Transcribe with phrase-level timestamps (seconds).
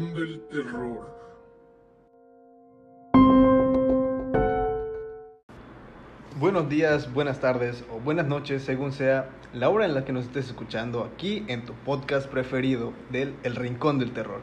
[0.00, 1.20] Rincón del Terror.
[6.38, 10.24] Buenos días, buenas tardes o buenas noches, según sea la hora en la que nos
[10.24, 14.40] estés escuchando aquí en tu podcast preferido del El Rincón del Terror.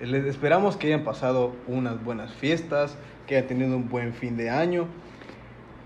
[0.00, 2.96] Les esperamos que hayan pasado unas buenas fiestas,
[3.26, 4.86] que hayan tenido un buen fin de año.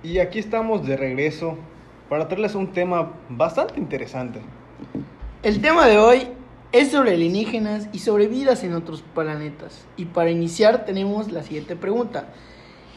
[0.02, 1.56] Y aquí estamos de regreso
[2.10, 4.40] para traerles un tema bastante interesante.
[5.42, 6.28] El tema de hoy
[6.74, 9.86] es sobre alienígenas y sobre vidas en otros planetas.
[9.96, 12.30] Y para iniciar tenemos la siguiente pregunta.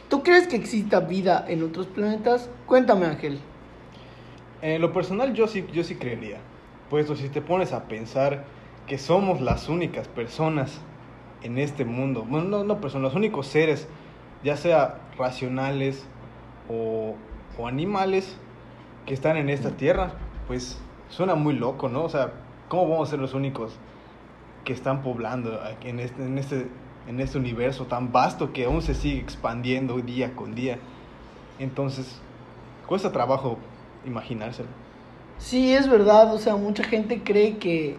[0.09, 2.49] ¿Tú crees que exista vida en otros planetas?
[2.65, 3.37] Cuéntame, Ángel.
[4.63, 6.39] En lo personal yo sí, yo sí creería.
[6.89, 8.45] Puesto si te pones a pensar
[8.87, 10.81] que somos las únicas personas
[11.43, 13.87] en este mundo, bueno, no, no personas, los únicos seres,
[14.43, 16.07] ya sea racionales
[16.67, 17.13] o,
[17.59, 18.37] o animales,
[19.05, 20.13] que están en esta tierra,
[20.47, 22.05] pues suena muy loco, ¿no?
[22.05, 22.31] O sea,
[22.67, 23.73] ¿cómo vamos a ser los únicos
[24.65, 26.67] que están poblando en este, en este,
[27.07, 30.79] en este universo tan vasto que aún se sigue expandiendo día con día?
[31.59, 32.19] Entonces,
[32.85, 33.57] cuesta trabajo
[34.05, 34.69] imaginárselo.
[35.37, 37.97] Sí, es verdad, o sea, mucha gente cree que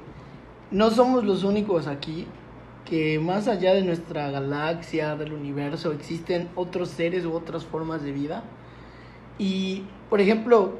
[0.70, 2.26] no somos los únicos aquí,
[2.84, 8.12] que más allá de nuestra galaxia, del universo, existen otros seres u otras formas de
[8.12, 8.42] vida.
[9.38, 10.78] Y, por ejemplo,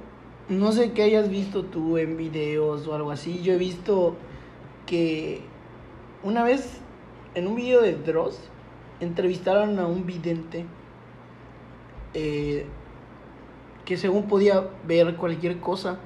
[0.49, 4.17] no sé qué hayas visto tú en videos o algo así, yo he visto
[4.87, 5.43] que
[6.23, 6.81] una vez
[7.35, 8.41] en un video de Dross
[9.01, 10.65] entrevistaron a un vidente
[12.15, 12.67] eh,
[13.85, 15.99] que según podía ver cualquier cosa.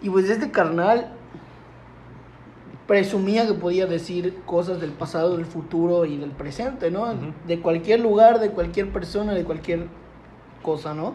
[0.00, 1.12] Y pues este carnal
[2.86, 7.14] presumía que podía decir cosas del pasado, del futuro y del presente, ¿no?
[7.46, 9.86] De cualquier lugar, de cualquier persona, de cualquier
[10.62, 11.14] cosa, ¿no?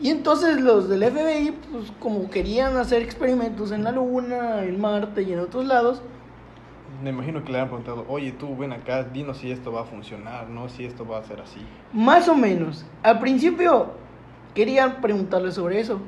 [0.00, 5.22] Y entonces los del FBI, pues como querían hacer experimentos en la Luna, en Marte
[5.22, 6.00] y en otros lados,
[7.02, 9.84] Me imagino que le han preguntado, oye, tú ven acá, dinos si esto va a
[9.84, 10.68] funcionar, ¿no?
[10.68, 11.60] Si esto va a ser así.
[11.92, 12.84] Más o menos.
[13.02, 13.92] Al principio
[14.54, 16.00] querían preguntarle sobre eso.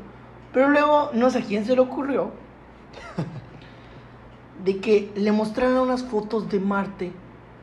[0.52, 2.30] Pero luego no sé a quién se le ocurrió
[4.64, 7.12] de que le mostraran unas fotos de Marte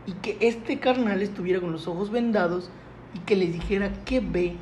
[0.07, 2.71] y que este carnal estuviera con los ojos vendados
[3.13, 4.55] y que les dijera qué ve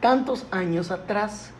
[0.00, 1.52] tantos años atrás.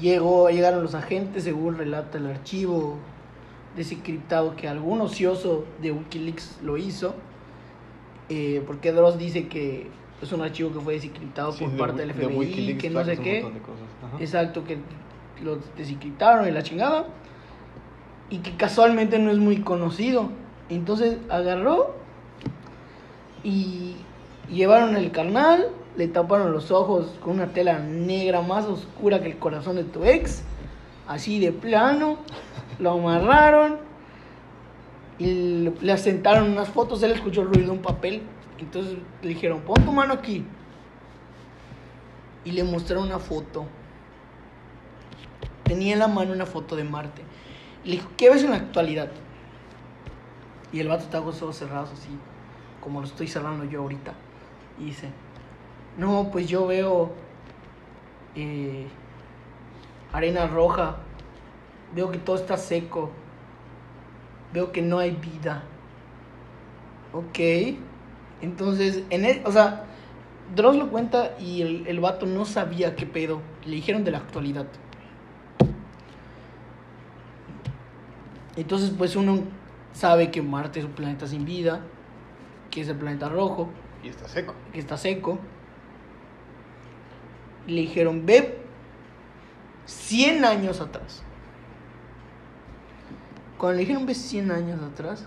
[0.00, 2.96] Llegó, llegaron los agentes, según relata el archivo
[3.76, 7.14] desencriptado que algún ocioso de Wikileaks lo hizo.
[8.28, 9.88] eh, porque Dross dice que
[10.20, 12.90] es un archivo que fue desencriptado Sí, por de parte del de FBI, Wikileaks que
[12.90, 13.42] no sé qué.
[13.42, 14.22] de.
[14.22, 14.78] Exacto, que
[15.42, 17.06] lo desencriptaron y la chingada.
[18.28, 20.28] Y que casualmente no es muy conocido.
[20.68, 21.94] Entonces agarró
[23.42, 23.96] y
[24.50, 29.38] llevaron el carnal, le taparon los ojos con una tela negra más oscura que el
[29.38, 30.42] corazón de tu ex,
[31.06, 32.18] así de plano,
[32.78, 33.78] lo amarraron
[35.18, 38.22] y le- asentaron unas fotos, él escuchó el ruido de un papel,
[38.58, 40.44] entonces le dijeron, pon tu mano aquí.
[42.44, 43.66] Y le mostraron una foto.
[45.64, 47.22] Tenía en la mano una foto de Marte.
[47.84, 49.10] Le dijo, ¿qué ves en la actualidad?
[50.72, 52.08] Y el vato está con los ojos cerrados así,
[52.80, 54.14] como lo estoy cerrando yo ahorita.
[54.80, 55.08] Y dice,
[55.96, 57.12] no, pues yo veo
[58.34, 58.86] eh,
[60.12, 60.96] arena roja,
[61.94, 63.10] veo que todo está seco,
[64.52, 65.64] veo que no hay vida.
[67.12, 67.38] Ok,
[68.40, 69.84] entonces, en el, o sea,
[70.54, 73.40] Dross lo cuenta y el, el vato no sabía qué pedo.
[73.64, 74.66] Le dijeron de la actualidad.
[78.56, 79.40] Entonces, pues uno
[79.92, 81.80] sabe que Marte es un planeta sin vida,
[82.70, 83.68] que es el planeta rojo,
[84.02, 84.54] Y está seco.
[84.72, 85.38] que está seco.
[87.66, 88.58] Le dijeron, ve
[89.86, 91.22] 100 años atrás.
[93.58, 95.26] Cuando le dijeron, ve 100 años atrás,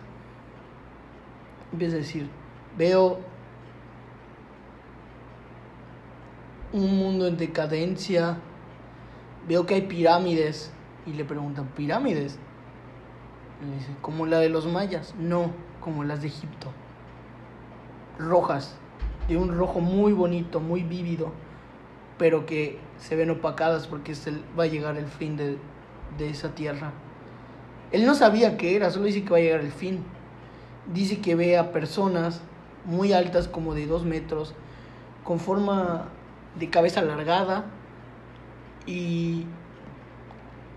[1.71, 2.29] empieza a decir,
[2.77, 3.19] veo
[6.71, 8.37] un mundo en decadencia,
[9.47, 10.71] veo que hay pirámides.
[11.05, 12.37] Y le preguntan, ¿pirámides?
[13.61, 15.15] Y le dice, ¿como la de los mayas?
[15.17, 16.71] No, como las de Egipto.
[18.19, 18.75] Rojas,
[19.27, 21.31] de un rojo muy bonito, muy vívido,
[22.17, 24.13] pero que se ven opacadas porque
[24.57, 25.57] va a llegar el fin de,
[26.17, 26.91] de esa tierra.
[27.91, 30.03] Él no sabía qué era, solo dice que va a llegar el fin.
[30.93, 32.41] Dice que ve a personas
[32.85, 34.55] muy altas, como de dos metros,
[35.23, 36.05] con forma
[36.55, 37.65] de cabeza alargada
[38.85, 39.45] y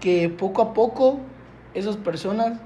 [0.01, 1.21] que poco a poco
[1.73, 2.61] esas personas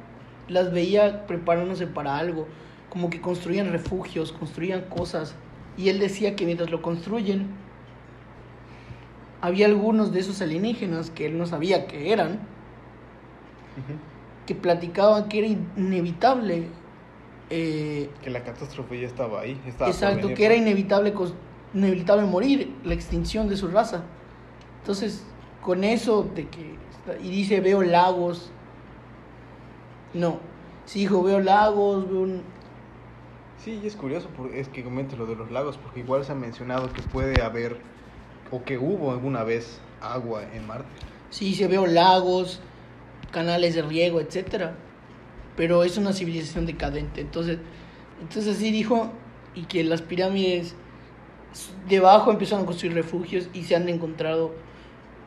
[0.49, 2.47] las veía preparándose para algo,
[2.90, 5.35] como que construían refugios, construían cosas
[5.76, 7.49] y él decía que mientras lo construyen
[9.40, 12.40] había algunos de esos alienígenas que él no sabía que eran,
[14.46, 15.46] que platicaban que era
[15.76, 16.69] inevitable.
[17.50, 19.61] eh, Que la catástrofe ya estaba ahí.
[19.67, 21.14] Estaba exacto, que era inevitable,
[21.73, 24.02] inevitable morir, la extinción de su raza.
[24.81, 25.25] Entonces,
[25.62, 26.76] con eso de que...
[27.23, 28.50] Y dice, veo lagos.
[30.14, 30.40] No.
[30.85, 32.43] Sí, dijo, veo lagos, veo un...
[33.58, 36.32] Sí, y es curioso, porque es que comentes lo de los lagos, porque igual se
[36.32, 37.76] ha mencionado que puede haber,
[38.50, 40.88] o que hubo alguna vez, agua en Marte.
[41.31, 42.60] Sí, se veo lagos,
[43.32, 44.75] canales de riego, etcétera.
[45.56, 47.20] Pero es una civilización decadente.
[47.20, 47.58] Entonces,
[48.20, 49.10] entonces así dijo,
[49.55, 50.76] y que las pirámides
[51.88, 54.52] debajo empezaron a construir refugios y se han encontrado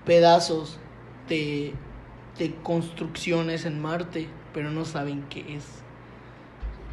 [0.05, 0.79] pedazos
[1.27, 1.73] de,
[2.37, 5.80] de construcciones en Marte, pero no saben qué es.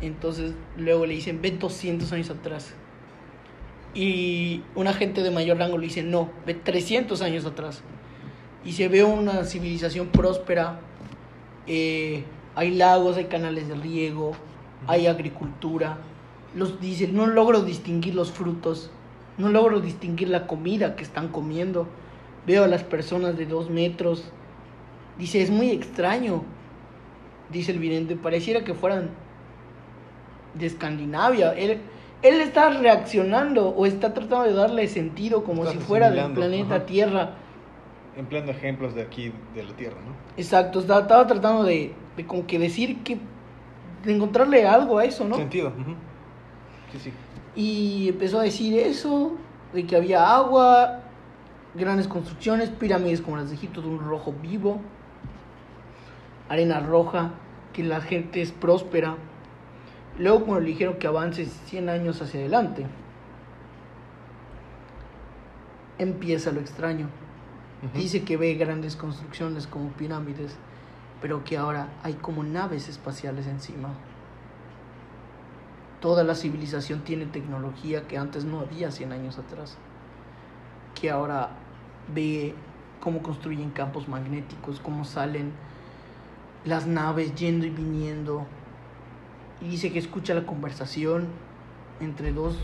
[0.01, 2.75] Entonces luego le dicen, ve 200 años atrás.
[3.95, 7.83] Y un agente de mayor rango le dice, no, ve 300 años atrás
[8.65, 10.81] y se ve una civilización próspera.
[11.67, 12.25] eh,
[12.55, 14.33] hay lagos, hay canales de riego,
[14.87, 15.99] hay agricultura.
[16.57, 18.91] Los dice, no logro distinguir los frutos,
[19.37, 21.87] no logro distinguir la comida que están comiendo.
[22.47, 24.33] Veo a las personas de dos metros.
[25.19, 26.43] Dice, es muy extraño.
[27.51, 29.11] Dice el vidente, pareciera que fueran
[30.59, 31.53] de Escandinavia.
[31.53, 31.81] Él,
[32.23, 36.77] él está reaccionando o está tratando de darle sentido como Está si fuera del planeta
[36.77, 36.87] ajá.
[36.87, 37.31] Tierra.
[38.17, 40.13] Empleando ejemplos de aquí, de la Tierra, ¿no?
[40.37, 43.19] Exacto, estaba, estaba tratando de, de como que decir que.
[44.05, 45.37] de encontrarle algo a eso, ¿no?
[45.37, 45.69] Sentido.
[45.69, 45.95] ujú.
[46.93, 47.13] Sí, sí.
[47.55, 49.33] Y empezó a decir eso,
[49.73, 51.01] de que había agua,
[51.75, 54.81] grandes construcciones, pirámides como las de Egipto de un rojo vivo,
[56.49, 57.31] arena roja,
[57.73, 59.17] que la gente es próspera.
[60.19, 62.87] Luego cuando le dijeron que avance 100 años hacia adelante,
[65.99, 67.09] empieza lo extraño.
[67.95, 70.57] Dice que ve grandes construcciones como pirámides,
[71.23, 73.91] pero que ahora hay como naves espaciales encima.
[76.01, 79.77] Toda la civilización tiene tecnología que antes no había 100 años atrás.
[81.01, 81.51] Que ahora
[82.13, 82.55] ve
[83.01, 85.53] cómo construyen campos magnéticos, cómo salen
[86.65, 88.47] las naves yendo y viniendo.
[89.61, 91.27] Y dice que escucha la conversación
[92.01, 92.57] entre dos,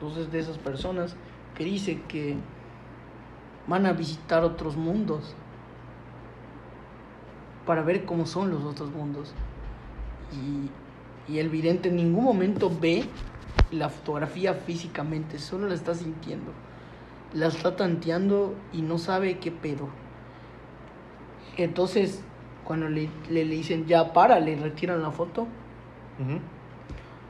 [0.00, 1.16] dos de esas personas
[1.56, 2.36] que dice que
[3.66, 5.34] van a visitar otros mundos
[7.66, 9.34] para ver cómo son los otros mundos.
[10.32, 13.04] Y, y el vidente en ningún momento ve
[13.70, 16.52] la fotografía físicamente, solo la está sintiendo.
[17.34, 19.88] La está tanteando y no sabe qué pedo.
[21.56, 22.22] Entonces,
[22.64, 25.46] cuando le, le, le dicen ya para, le retiran la foto,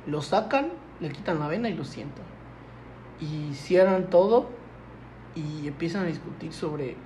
[0.06, 0.70] Lo sacan,
[1.00, 2.24] le quitan la vena y lo sientan.
[3.20, 4.48] Y cierran todo
[5.34, 6.96] y empiezan a discutir sobre,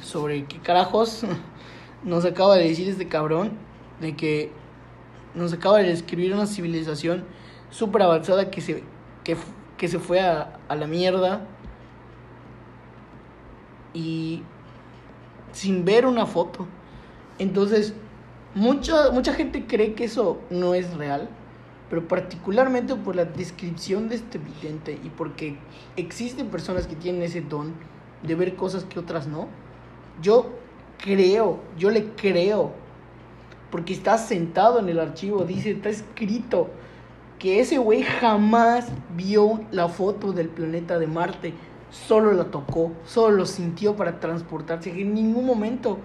[0.00, 1.24] sobre qué carajos
[2.04, 3.52] nos acaba de decir este cabrón,
[4.00, 4.52] de que
[5.34, 7.24] nos acaba de describir una civilización
[7.70, 8.84] súper avanzada que se,
[9.24, 9.36] que,
[9.76, 11.46] que se fue a, a la mierda
[13.92, 14.42] y
[15.52, 16.66] sin ver una foto.
[17.38, 17.94] Entonces,
[18.54, 21.28] mucha, mucha gente cree que eso no es real,
[21.90, 25.56] pero particularmente por la descripción de este vidente y porque
[25.96, 27.74] existen personas que tienen ese don
[28.22, 29.48] de ver cosas que otras no,
[30.22, 30.50] yo
[30.98, 32.72] creo, yo le creo,
[33.70, 36.70] porque está sentado en el archivo, dice, está escrito
[37.38, 41.54] que ese güey jamás vio la foto del planeta de Marte,
[41.90, 45.98] solo la tocó, solo lo sintió para transportarse, que en ningún momento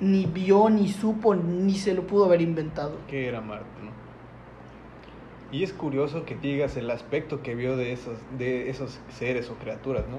[0.00, 2.96] ni vio, ni supo, ni se lo pudo haber inventado.
[3.08, 3.90] que era Marte, ¿no?
[5.56, 9.54] Y es curioso que digas el aspecto que vio de esos, de esos seres o
[9.54, 10.18] criaturas, ¿no?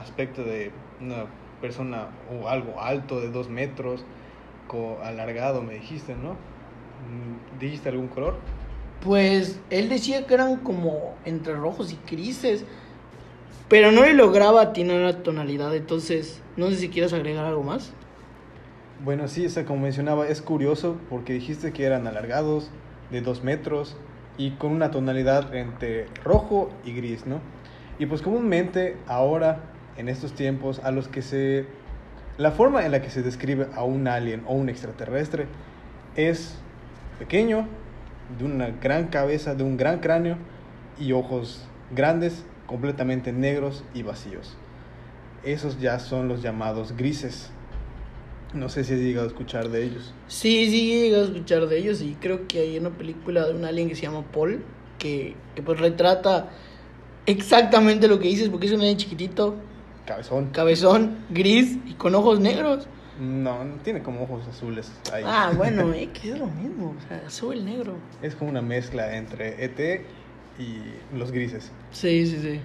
[0.00, 0.70] Aspecto de
[1.00, 1.24] una
[1.60, 4.04] persona o algo alto de dos metros,
[4.68, 6.36] co- alargado, me dijiste, ¿no?
[7.58, 8.36] ¿Dijiste algún color?
[9.04, 12.64] Pues él decía que eran como entre rojos y grises,
[13.68, 17.92] pero no le lograba atinar la tonalidad, entonces no sé si quieres agregar algo más.
[19.04, 22.70] Bueno, sí, o sea, como mencionaba, es curioso porque dijiste que eran alargados,
[23.10, 23.96] de dos metros
[24.36, 27.40] y con una tonalidad entre rojo y gris, ¿no?
[28.00, 29.60] Y pues comúnmente ahora,
[29.96, 31.66] en estos tiempos, a los que se...
[32.38, 35.46] La forma en la que se describe a un alien o un extraterrestre
[36.16, 36.56] es
[37.18, 37.66] pequeño,
[38.38, 40.36] de una gran cabeza, de un gran cráneo
[40.98, 44.56] y ojos grandes, completamente negros y vacíos.
[45.44, 47.50] Esos ya son los llamados grises.
[48.54, 50.14] No sé si has llegado a escuchar de ellos.
[50.26, 53.54] Sí, sí, he llegado a escuchar de ellos y creo que hay una película de
[53.54, 54.62] un alien que se llama Paul,
[54.98, 56.48] que, que pues retrata
[57.26, 59.54] exactamente lo que dices, porque es un alien chiquitito,
[60.06, 60.46] Cabezón.
[60.50, 62.86] cabezón, gris y con ojos negros.
[63.20, 65.22] No, no tiene como ojos azules ahí.
[65.26, 66.94] Ah, bueno, X es lo mismo.
[66.96, 67.96] O sea, azul, negro.
[68.22, 70.02] Es como una mezcla entre ET
[70.58, 71.70] y los grises.
[71.90, 72.60] Sí, sí, sí.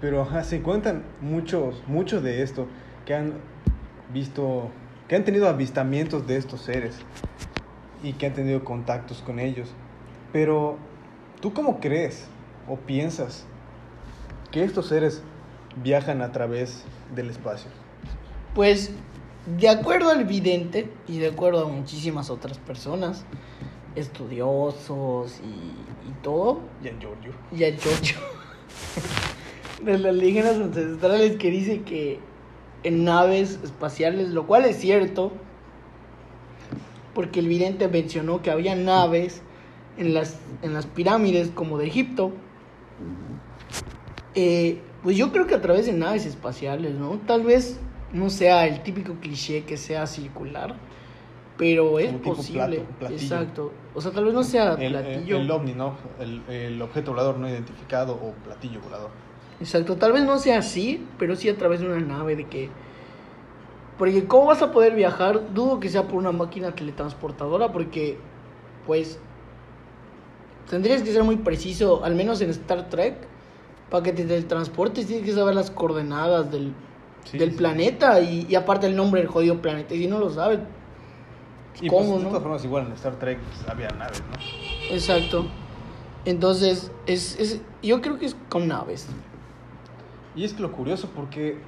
[0.00, 2.68] Pero ajá, se cuentan muchos, muchos de esto
[3.04, 3.32] que han
[4.12, 4.70] visto,
[5.08, 6.96] que han tenido avistamientos de estos seres
[8.02, 9.70] y que han tenido contactos con ellos.
[10.32, 10.76] Pero,
[11.40, 12.26] ¿tú cómo crees
[12.68, 13.46] o piensas
[14.52, 15.22] que estos seres
[15.82, 16.84] viajan a través
[17.14, 17.70] del espacio?
[18.54, 18.92] Pues,
[19.58, 23.24] de acuerdo al vidente y de acuerdo a muchísimas otras personas,
[23.96, 27.32] estudiosos y, y todo, Y en Giorgio.
[27.50, 28.20] y a Chocho,
[29.82, 32.20] de las alienígenas ancestrales que dice que
[32.84, 35.32] en naves espaciales, lo cual es cierto,
[37.14, 39.42] porque el vidente mencionó que había naves
[39.96, 42.32] en las, en las pirámides como de Egipto.
[44.34, 47.18] Eh, pues yo creo que a través de naves espaciales, ¿no?
[47.26, 47.80] Tal vez
[48.12, 50.76] no sea el típico cliché que sea circular,
[51.56, 52.76] pero es posible.
[52.78, 53.20] plato, platillo.
[53.20, 53.72] Exacto.
[53.94, 55.36] O sea, tal vez no sea El, el, platillo.
[55.38, 55.96] el ovni, ¿no?
[56.20, 59.10] El, el objeto volador no identificado o platillo volador.
[59.60, 62.70] Exacto, tal vez no sea así, pero sí a través de una nave de que...
[63.98, 65.52] Porque ¿cómo vas a poder viajar?
[65.52, 68.16] Dudo que sea por una máquina teletransportadora porque,
[68.86, 69.18] pues,
[70.70, 73.16] tendrías que ser muy preciso, al menos en Star Trek,
[73.90, 76.74] para que te teletransportes tienes que saber las coordenadas del,
[77.24, 77.56] Sí, del sí.
[77.56, 79.94] planeta y, y aparte el nombre del jodido planeta.
[79.94, 80.60] Y si no lo sabes,
[81.80, 82.28] Y ¿Cómo, pues, de no?
[82.28, 84.38] todas formas, igual en Star Trek pues, había naves, ¿no?
[84.88, 85.52] exacto.
[86.24, 89.16] Entonces, es, es, yo creo que es con naves.
[90.34, 91.58] Y es lo curioso porque,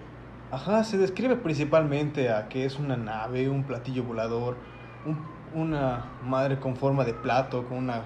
[0.51, 4.57] ajá, se describe principalmente a que es una nave, un platillo volador,
[5.05, 5.19] un-
[5.55, 8.03] una madre con forma de plato, con una,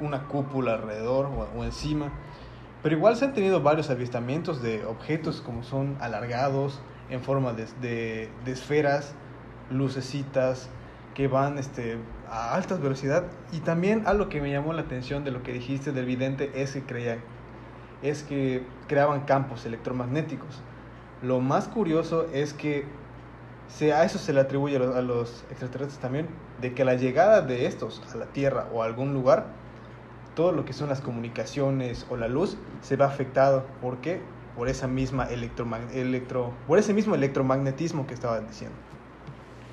[0.00, 2.10] una cúpula alrededor o, encima.
[2.82, 7.66] Pero igual se han tenido varios avistamientos de objetos como son alargados, en forma de,
[7.80, 9.14] de- esferas,
[9.70, 10.68] lucecitas,
[11.14, 11.98] que van este,
[12.30, 13.24] a altas velocidad.
[13.52, 16.72] Y también algo que me llamó la atención de lo que dijiste del vidente es
[16.72, 17.18] que creía
[18.02, 20.60] es que creaban campos electromagnéticos.
[21.22, 22.84] Lo más curioso es que
[23.68, 26.28] se, a eso se le atribuye a los, extraterrestres también,
[26.60, 29.46] de que la llegada de estos a la Tierra o a algún lugar,
[30.34, 33.66] todo lo que son las comunicaciones o la luz se ve afectado.
[33.82, 34.20] ¿Por qué?
[34.56, 38.76] Por esa misma electro, por ese mismo electromagnetismo que estaban diciendo.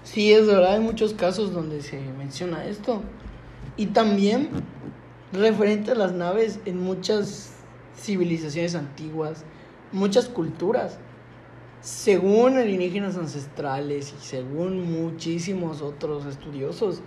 [0.03, 3.01] Sí, es verdad, hay muchos casos donde se menciona esto.
[3.77, 4.49] Y también
[5.33, 7.54] referente a las naves en muchas
[7.97, 9.43] civilizaciones antiguas,
[9.91, 10.99] muchas culturas.
[11.81, 17.01] Según alienígenas ancestrales y según muchísimos otros estudiosos,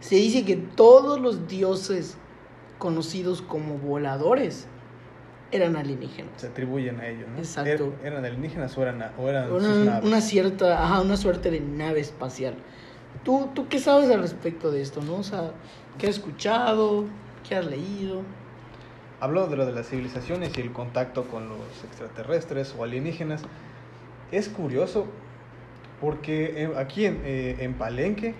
[0.00, 2.16] se dice que todos los dioses
[2.78, 4.66] conocidos como voladores
[5.52, 6.32] eran alienígenas.
[6.38, 7.38] Se atribuyen a ellos, ¿no?
[7.38, 7.92] Exacto.
[8.02, 10.06] Er- ¿Eran alienígenas o eran, o eran sus Una, naves?
[10.06, 12.54] una cierta, ajá, una suerte de nave espacial.
[13.22, 15.16] ¿Tú, ¿Tú qué sabes al respecto de esto, no?
[15.16, 15.52] O sea,
[15.98, 17.04] ¿qué has escuchado?
[17.46, 18.22] ¿Qué has leído?
[19.18, 23.42] Hablando de lo de las civilizaciones y el contacto con los extraterrestres o alienígenas,
[24.30, 25.06] es curioso
[26.02, 28.34] porque eh, aquí en, eh, en Palenque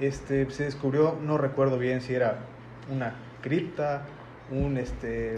[0.00, 2.40] este, se descubrió, no recuerdo bien si era
[2.92, 4.02] una cripta,
[4.50, 5.36] un, este,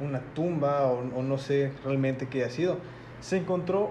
[0.00, 2.78] una tumba o, o no sé realmente qué ha sido.
[3.20, 3.90] Se encontró,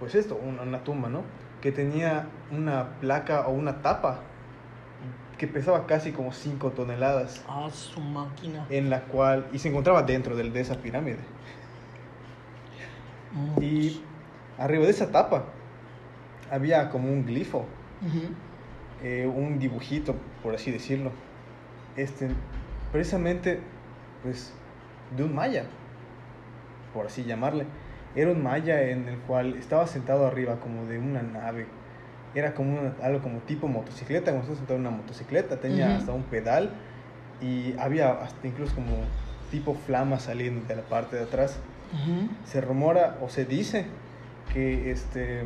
[0.00, 1.22] pues esto, una, una tumba, ¿no?
[1.62, 4.20] Que tenía una placa o una tapa
[5.44, 7.44] que pesaba casi como 5 toneladas.
[7.46, 8.66] Ah, su máquina.
[8.70, 11.18] en la cual y se encontraba dentro del, de esa pirámide.
[13.60, 14.00] Y
[14.58, 15.44] arriba de esa tapa
[16.50, 17.66] había como un glifo.
[19.02, 21.10] Eh, un dibujito por así decirlo.
[21.96, 22.30] Este
[22.90, 23.60] precisamente
[24.22, 24.54] pues
[25.14, 25.66] de un maya
[26.94, 27.66] por así llamarle.
[28.16, 31.66] Era un maya en el cual estaba sentado arriba como de una nave
[32.34, 36.12] era como una- algo como tipo motocicleta como estás sentado en una motocicleta tenía hasta
[36.12, 36.70] un pedal
[37.40, 38.96] y había hasta incluso como
[39.50, 41.58] tipo flamas saliendo de la parte de atrás.
[42.44, 43.86] Se rumora o se dice
[44.52, 45.44] que este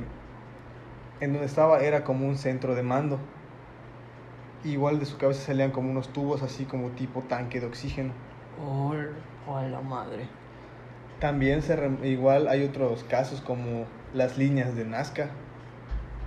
[1.20, 3.18] en donde estaba era como un centro de mando.
[4.64, 8.12] Igual de su cabeza salían como unos tubos así como tipo tanque de oxígeno.
[8.64, 8.92] Oh,
[9.46, 10.26] oh, la madre.
[11.20, 15.30] también se igual hay otros casos como las líneas de Nazca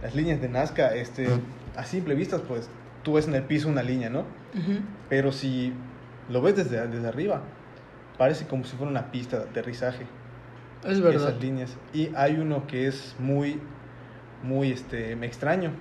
[0.02, 1.28] las líneas de Nazca este
[1.76, 2.70] a simple vista pues
[3.04, 4.26] tú ves en el piso una línea no
[5.10, 5.74] pero si
[6.30, 7.42] lo ves desde, desde arriba
[8.18, 10.06] parece como si fuera una pista de aterrizaje
[10.88, 11.30] Es verdad.
[11.30, 11.76] esas líneas.
[11.94, 13.60] Y hay uno que es muy,
[14.44, 15.72] muy este, extraño,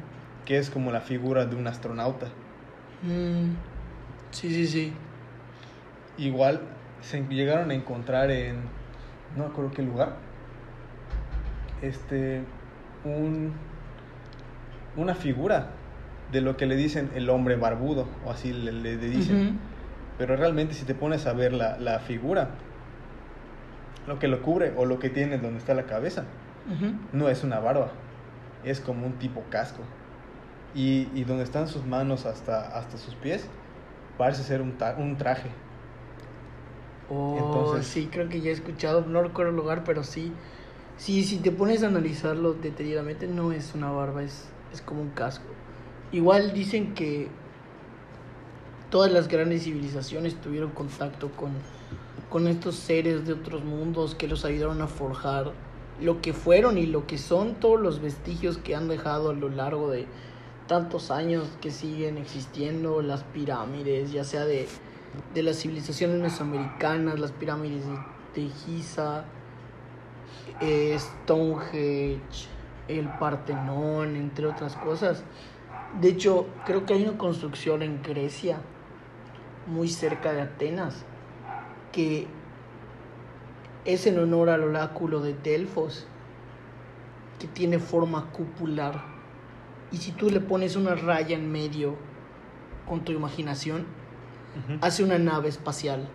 [0.46, 2.26] que es como la figura de un astronauta.
[3.02, 3.54] Mm,
[4.30, 4.92] Sí, sí, sí.
[6.18, 6.60] Igual
[7.02, 8.56] se llegaron a encontrar en,
[9.36, 10.16] no me acuerdo qué lugar,
[11.82, 12.42] este,
[13.04, 13.52] un,
[15.00, 15.68] una figura
[16.32, 19.46] de lo que le dicen el hombre barbudo, o así le, le- dicen.
[19.48, 19.56] Ujú.
[20.18, 22.50] Pero realmente si te pones a ver la, la figura,
[24.06, 26.24] lo que lo cubre o lo que tiene donde está la cabeza,
[26.66, 26.92] Ujú.
[27.12, 27.90] no es una barba,
[28.64, 29.82] es como un tipo casco.
[30.74, 33.48] Y, y donde están sus manos hasta, hasta sus pies,
[34.18, 35.48] parece ser un, un traje.
[37.08, 40.32] Oh, Entonces- sí, creo que ya he escuchado, no recuerdo el lugar, pero sí.
[40.96, 45.10] Sí, si te pones a analizarlo detenidamente, no es una barba, es, es como un
[45.10, 45.46] casco.
[46.12, 47.28] Igual dicen que
[48.90, 51.52] todas las grandes civilizaciones tuvieron contacto con,
[52.28, 55.52] con estos seres de otros mundos que los ayudaron a forjar
[56.00, 59.48] lo que fueron y lo que son todos los vestigios que han dejado a lo
[59.48, 60.06] largo de
[60.66, 64.66] tantos años que siguen existiendo, las pirámides, ya sea de,
[65.34, 69.24] de las civilizaciones mesoamericanas, las pirámides de, de Giza,
[70.60, 72.48] eh, Stonehenge,
[72.98, 75.24] el Partenón, entre otras cosas.
[76.00, 78.58] De hecho, creo que hay una construcción en Grecia,
[79.66, 81.04] muy cerca de Atenas,
[81.92, 82.26] que
[83.84, 86.06] es en honor al oráculo de Delfos,
[87.38, 89.02] que tiene forma cupular.
[89.90, 91.96] Y si tú le pones una raya en medio
[92.86, 93.86] con tu imaginación,
[94.80, 96.08] hace una nave espacial,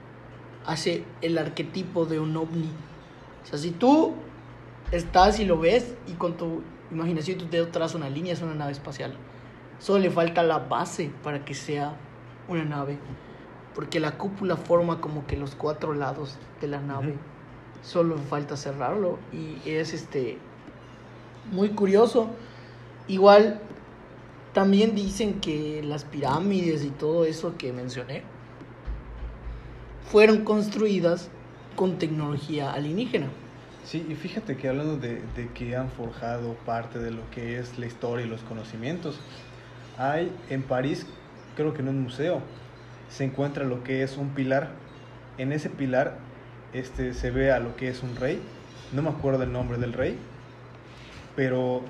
[0.65, 2.70] hace el arquetipo de un ovni.
[3.44, 4.13] O sea, si tú
[4.92, 6.62] estás y lo ves y con tu
[6.92, 9.15] imaginación y tu dedo trazas una línea, es una nave espacial.
[9.80, 11.96] Solo le falta la base para que sea
[12.48, 12.98] una nave.
[13.74, 17.15] Porque la cúpula forma como que los cuatro lados de la nave.
[17.82, 19.20] Solo falta cerrarlo.
[19.34, 20.38] Y es este
[21.51, 22.30] muy curioso.
[23.08, 23.60] Igual
[24.54, 28.24] también dicen que las pirámides y todo eso que mencioné
[30.10, 31.30] fueron construidas
[31.75, 33.27] con tecnología alienígena.
[33.86, 37.77] Sí, y fíjate que hablando de, de que han forjado parte de lo que es
[37.77, 39.20] la historia y los conocimientos,
[39.98, 41.06] hay en París,
[41.56, 42.41] creo que en un museo,
[43.10, 44.71] se encuentra lo que es un pilar.
[45.38, 46.17] En ese pilar
[46.74, 48.41] este, se ve a lo que es un rey,
[48.91, 50.17] no me acuerdo el nombre del rey,
[51.36, 51.82] pero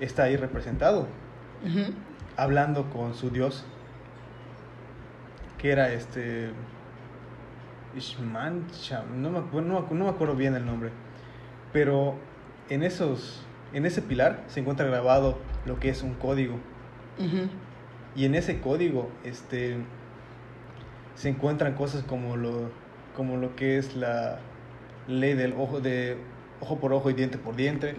[0.00, 1.06] está ahí representado,
[2.36, 3.64] hablando con su dios,
[5.58, 6.50] que era este...
[7.96, 10.90] Ishmancha, no me, no, no me acuerdo bien el nombre,
[11.74, 12.14] pero
[12.70, 13.42] en, esos,
[13.74, 16.54] en ese pilar se encuentra grabado lo que es un código.
[18.16, 19.76] Y en ese código este,
[21.16, 22.70] se encuentran cosas como lo,
[23.16, 24.38] como lo que es la
[25.08, 26.16] ley del ojo, de
[26.60, 27.96] ojo por ojo y diente por diente.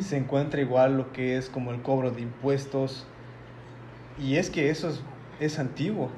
[0.00, 3.06] Se encuentra igual lo que es como el cobro de impuestos.
[4.18, 5.02] Y es que eso es,
[5.38, 6.10] es antiguo.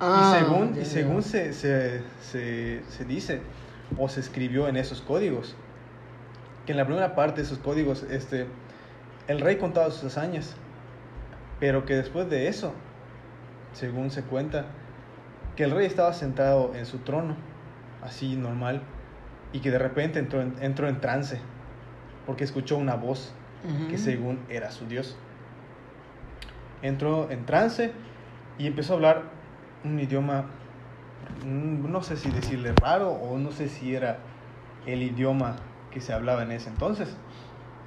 [0.00, 0.84] Ah, y según, y ya.
[0.86, 3.40] según se, se, se, se dice
[3.98, 5.54] o se escribió en esos códigos,
[6.66, 8.46] que en la primera parte de esos códigos este,
[9.28, 10.56] el rey contaba sus hazañas,
[11.60, 12.74] pero que después de eso,
[13.72, 14.66] según se cuenta,
[15.54, 17.36] que el rey estaba sentado en su trono,
[18.02, 18.82] así normal,
[19.52, 21.40] y que de repente entró en, entró en trance,
[22.26, 23.32] porque escuchó una voz
[23.90, 25.16] que según era su Dios.
[26.82, 27.92] Entró en trance
[28.58, 29.22] y empezó a hablar
[29.82, 30.46] un idioma,
[31.44, 34.18] mm, no sé si decirle raro o no sé si era
[34.86, 35.56] el idioma
[35.96, 37.16] que se hablaba en ese entonces,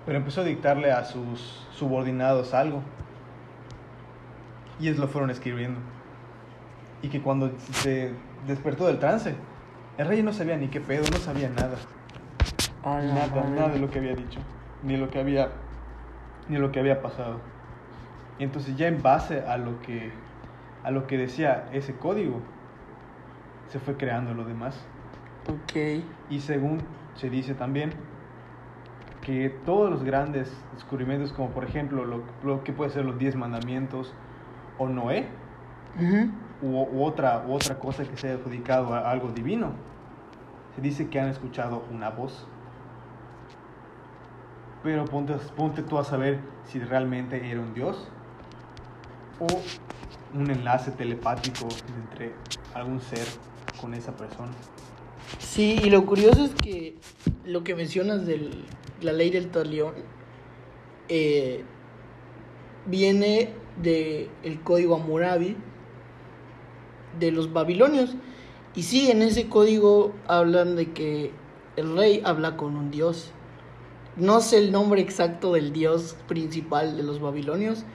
[0.04, 2.82] pero empezó a dictarle a sus subordinados algo
[4.80, 5.80] y ellos lo fueron escribiendo.
[7.04, 8.16] Y que cuando se
[8.48, 9.36] despertó del trance,
[10.00, 11.78] el rey no sabía ni qué pedo, no sabía nada.
[12.84, 13.50] A la Nada, madre.
[13.52, 14.40] nada de lo que había dicho,
[14.82, 15.50] ni lo que había,
[16.48, 17.40] ni lo que había pasado.
[18.40, 20.12] Y entonces ya en base a lo que,
[20.84, 22.42] a lo que decía ese código,
[23.68, 24.84] se fue creando lo demás.
[25.48, 26.04] Ok.
[26.32, 26.82] Y según
[27.20, 27.92] se dice también
[29.22, 33.36] que todos los grandes descubrimientos, como por ejemplo lo, lo que puede ser los diez
[33.36, 34.14] mandamientos
[34.78, 35.28] o Noé,
[35.98, 36.32] Ujú.
[36.62, 39.74] u, u otra, u otra cosa que se haya adjudicado a algo divino,
[40.76, 42.48] se dice que han escuchado una voz.
[44.82, 48.10] Pero ponte, ponte tú a saber si realmente era un dios
[49.40, 49.48] o
[50.34, 51.68] un enlace telepático
[52.02, 52.34] entre
[52.74, 53.28] algún ser
[53.82, 54.52] con esa persona.
[55.50, 56.96] Sí, y lo curioso es que
[57.44, 58.52] lo que mencionas de
[59.02, 59.94] la ley del talión
[61.08, 61.64] eh,
[62.86, 63.50] viene
[63.82, 65.56] del el código Hammurabi
[67.20, 68.16] de los babilonios.
[68.76, 71.32] Y sí, en ese código hablan de que
[71.76, 73.32] el rey habla con un dios.
[74.16, 77.86] No sé el nombre exacto del dios principal de los babilonios,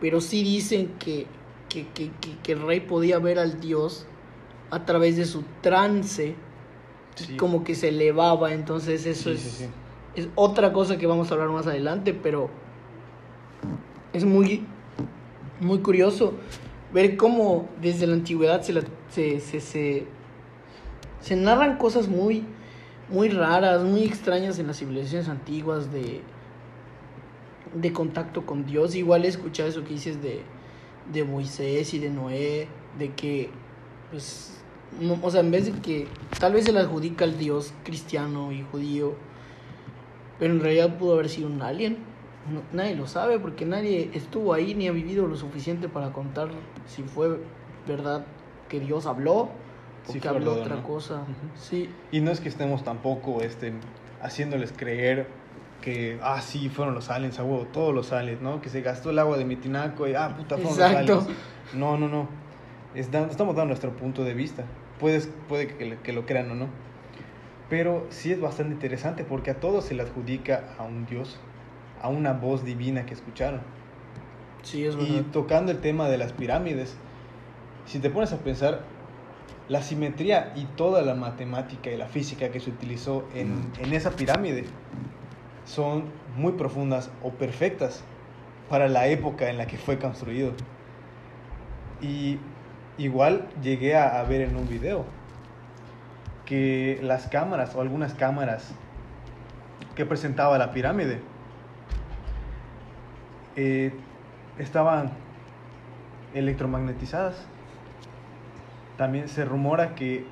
[0.00, 1.26] pero sí dicen que,
[1.68, 2.10] que, que-
[2.42, 4.06] que el rey podía ver al dios
[4.70, 6.34] a través de su trance
[7.14, 7.36] Sí.
[7.36, 9.68] como que se elevaba, entonces eso Sí, es,
[10.16, 12.48] es otra cosa que vamos a hablar más adelante, pero
[14.12, 14.64] es muy,
[15.60, 16.34] muy curioso
[16.92, 20.06] ver cómo desde la antigüedad se, la- se, se, se,
[21.20, 22.44] se narran cosas muy,
[23.08, 26.20] muy raras, muy extrañas en las civilizaciones antiguas de,
[27.74, 28.94] de contacto con Dios.
[28.94, 30.42] Igual he escuchado eso que dices de,
[31.12, 33.50] de Moisés y de Noé, de que,
[34.10, 34.58] pues,
[35.22, 36.06] o sea, en vez de que
[36.38, 39.14] tal vez se le adjudica al Dios cristiano y judío,
[40.38, 41.98] pero en realidad pudo haber sido un alien.
[42.52, 46.48] No- nadie lo sabe porque nadie estuvo ahí ni ha vivido lo suficiente para contar
[46.86, 47.38] si fue
[47.86, 48.24] verdad
[48.68, 49.48] que Dios habló
[50.08, 50.82] o Sí que habló verdad, otra ¿no?
[50.82, 51.22] cosa.
[51.56, 53.72] Sí, Y no es que estemos tampoco este,
[54.20, 55.28] haciéndoles creer
[55.80, 58.60] que, ah, sí, fueron los aliens, a huevo, todos los aliens, ¿no?
[58.60, 61.14] Que se gastó el agua de mi tinaco y, ah, puta, fueron Exacto.
[61.14, 61.38] los aliens.
[61.74, 62.28] No, no, no.
[62.94, 64.64] Estamos dando nuestro punto de vista.
[65.02, 66.68] Puedes, puede que, lo crean o no.
[67.68, 71.40] Pero sí es bastante interesante porque a todos se le adjudica a un Dios,
[72.00, 73.60] a una voz divina que escucharon.
[74.62, 75.30] sí, es Y verdad.
[75.32, 76.96] tocando el tema de las pirámides,
[77.84, 78.82] si te pones a pensar,
[79.68, 84.12] la simetría y toda la matemática y la física que se utilizó en, en esa
[84.12, 84.66] pirámide
[85.64, 86.04] son
[86.36, 88.04] muy profundas o perfectas
[88.68, 90.52] para la época en la que fue construido.
[92.00, 92.38] Y
[92.98, 95.04] igual llegué a, ver en un video
[96.44, 98.72] que las cámaras o algunas cámaras
[99.94, 101.20] que presentaba la pirámide
[103.56, 103.92] eh,
[104.58, 105.10] estaban
[106.34, 107.46] electromagnetizadas.
[108.96, 110.26] También se rumora que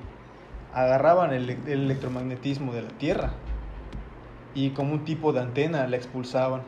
[0.73, 3.31] agarraban el, el electromagnetismo de la Tierra
[4.53, 6.61] y como un tipo de antena la expulsaban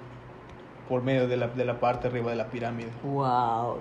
[0.88, 2.90] por medio de la, de la parte arriba de la pirámide.
[3.04, 3.80] Wow.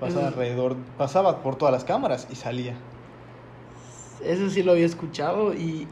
[0.00, 2.76] Pasaba alrededor, pasaba por todas las cámaras y salía.
[4.20, 5.88] Eso sí lo había escuchado y,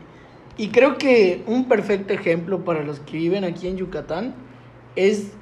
[0.56, 4.34] y creo que un perfecto ejemplo para los que viven aquí en Yucatán
[4.96, 5.38] es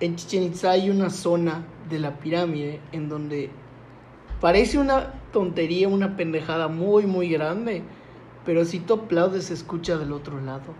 [0.00, 3.60] en Chichen Itza hay una zona de la pirámide en donde
[4.40, 7.88] parece una tontería, una pendejada muy muy grande,
[8.44, 10.76] pero si tú aplaudes se escucha del otro lado.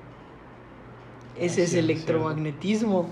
[1.35, 3.11] Ese Ah, es electromagnetismo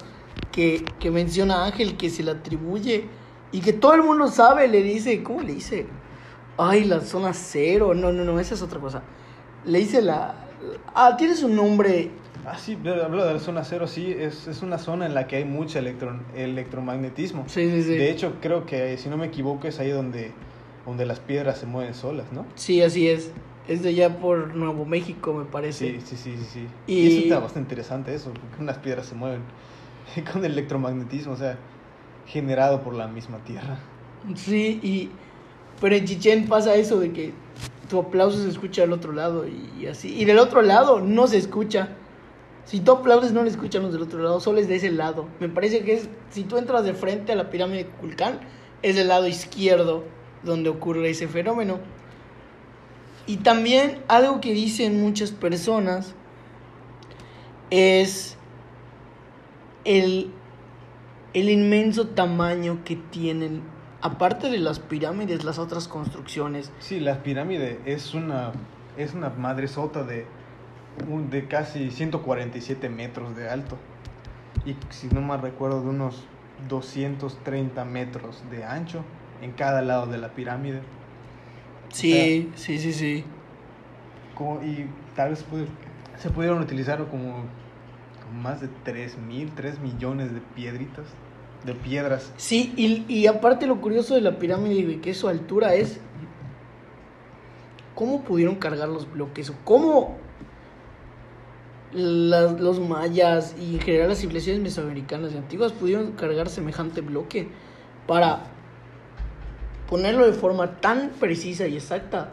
[0.50, 3.10] que, que menciona Ángel, que se le atribuye
[3.52, 5.86] y que todo el mundo sabe, le dice, ¿cómo le dice?
[6.56, 7.94] Ay, la zona cero.
[7.94, 9.02] No, no, no, esa es otra cosa.
[9.64, 10.34] Le dice la.
[10.94, 12.10] Ah, tienes un nombre.
[12.44, 15.36] Ah, sí, hablo de la zona cero, sí, es, es una zona en la que
[15.36, 17.44] hay mucho electron, electromagnetismo.
[17.46, 17.90] Sí, sí, sí.
[17.90, 20.32] De hecho, creo que, si no me equivoco, es ahí donde,
[20.86, 22.46] donde las piedras se mueven solas, ¿no?
[22.54, 23.30] Sí, así es.
[23.66, 26.00] Es de allá por Nuevo México, me parece.
[26.00, 26.44] Sí, sí, sí, sí.
[26.54, 26.66] sí.
[26.86, 27.06] Y- Y...
[27.08, 29.42] eso está bastante interesante, eso, porque unas piedras se mueven
[30.32, 31.58] con el electromagnetismo, o sea,
[32.28, 33.78] generado por la misma Tierra.
[34.34, 35.10] Sí, y.
[35.80, 37.32] Pero en Chichen pasa eso de que
[37.88, 40.14] tu aplauso se escucha del otro lado y, así.
[40.14, 41.90] Y del otro lado no se escucha.
[42.64, 45.26] Si tú aplaudes, no le escuchan los del otro lado, solo es de ese lado.
[45.40, 46.08] Me parece que es.
[46.30, 48.40] Si tú entras de frente a la pirámide de Kukulcán,
[48.82, 50.04] es del lado izquierdo
[50.42, 51.78] donde ocurre ese fenómeno.
[53.26, 56.14] Y también algo que dicen muchas personas
[57.70, 58.36] es
[59.84, 60.32] el,
[61.34, 63.62] el inmenso tamaño que tienen,
[64.00, 66.72] aparte de las pirámides, las otras construcciones.
[66.78, 68.52] Sí, la pirámide es una,
[68.96, 70.26] es una madre sota de,
[71.08, 73.76] un- de casi 147 metros de alto.
[74.64, 76.24] Y si no mal recuerdo, de unos
[76.68, 79.04] 230 metros de ancho
[79.42, 80.80] en cada lado de la pirámide.
[81.90, 83.24] Sí, sí, sí, sí.
[84.34, 85.44] Como- y tal vez
[86.18, 87.44] se pudieron utilizar como
[88.48, 91.04] más de 3 mil, 3 millones de piedritas,
[91.66, 92.32] de piedras.
[92.38, 96.00] Sí, y, y aparte lo curioso de la pirámide y de que su altura es
[97.94, 100.16] cómo pudieron cargar los bloques cómo
[101.92, 107.48] las- los mayas y en general las civilizaciones mesoamericanas y antiguas pudieron cargar semejante bloque
[108.06, 108.44] para
[109.90, 112.30] ponerlo de forma tan precisa y exacta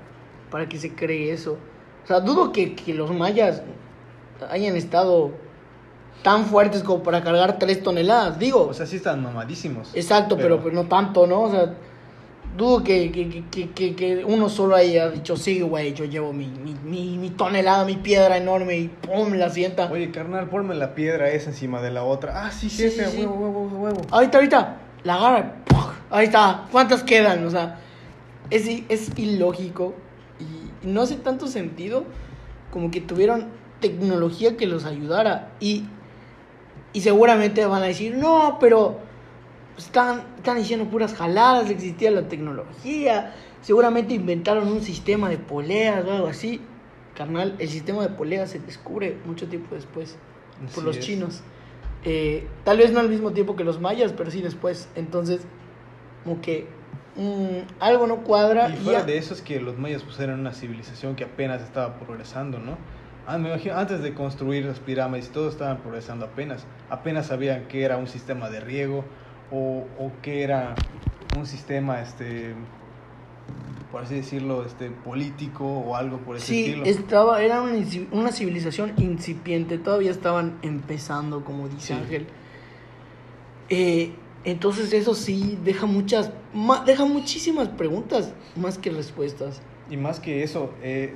[0.49, 1.57] para que se cree eso.
[2.03, 3.63] O sea, dudo que, que los mayas
[4.49, 5.31] hayan estado
[6.23, 8.67] tan fuertes como para cargar tres toneladas, digo.
[8.67, 9.91] O sea, sí están mamadísimos.
[9.93, 11.41] Exacto, pero, pues no tanto, ¿no?
[11.41, 11.73] O sea,
[12.57, 16.73] dudo que, que, que- que, uno solo haya dicho, sí, güey, yo llevo mi, mi,
[16.83, 19.89] mi, mi tonelada, mi piedra enorme y pum, la sienta.
[19.91, 22.45] Oye, carnal, ponme la piedra esa encima de la otra.
[22.45, 23.17] Ah, sí, Sí, sí, sí.
[23.19, 24.01] huevo, huevo, huevo.
[24.09, 25.85] Ahorita, ahorita, la agarra, y ¡puf!
[26.09, 27.45] ahí está, ¿cuántas quedan?
[27.45, 27.79] O sea,
[28.49, 29.93] es, es ilógico
[30.39, 32.03] y no hace tanto sentido
[32.71, 33.47] como que tuvieron
[33.81, 35.83] tecnología que los ayudara y,
[36.95, 38.99] y seguramente van a decir, no, pero
[39.77, 46.11] están, están diciendo puras jaladas, existía la tecnología, seguramente inventaron un sistema de poleas o
[46.11, 46.61] algo así.
[47.15, 50.17] Carnal, el sistema de poleas se descubre mucho tiempo después
[50.59, 51.05] por Así los es.
[51.05, 51.41] chinos.
[52.03, 54.87] Eh, tal vez no al mismo tiempo que los mayas, pero sí después.
[54.95, 55.41] Entonces,
[56.23, 56.67] como que
[57.15, 58.69] mm, algo no cuadra.
[58.69, 61.23] Y y fuera ya- de eso es que los mayas pues eran una civilización que
[61.23, 62.77] apenas estaba progresando, ¿no?
[63.27, 66.65] Ah, me imagino, antes de construir las pirámides y todo estaban progresando apenas.
[66.89, 69.03] Apenas sabían que era un sistema de riego
[69.51, 70.75] o, o que era
[71.35, 72.53] un sistema, este,
[73.91, 76.85] por así decirlo, este, político o algo por ese Sí, estilo.
[76.85, 77.73] estaba, era una,
[78.11, 81.93] una civilización incipiente, todavía estaban empezando, como dice Sí.
[81.93, 82.27] Ángel.
[83.69, 89.61] Eh, entonces eso sí deja muchas, ma- deja muchísimas preguntas más que respuestas.
[89.89, 91.15] Y más que eso, eh,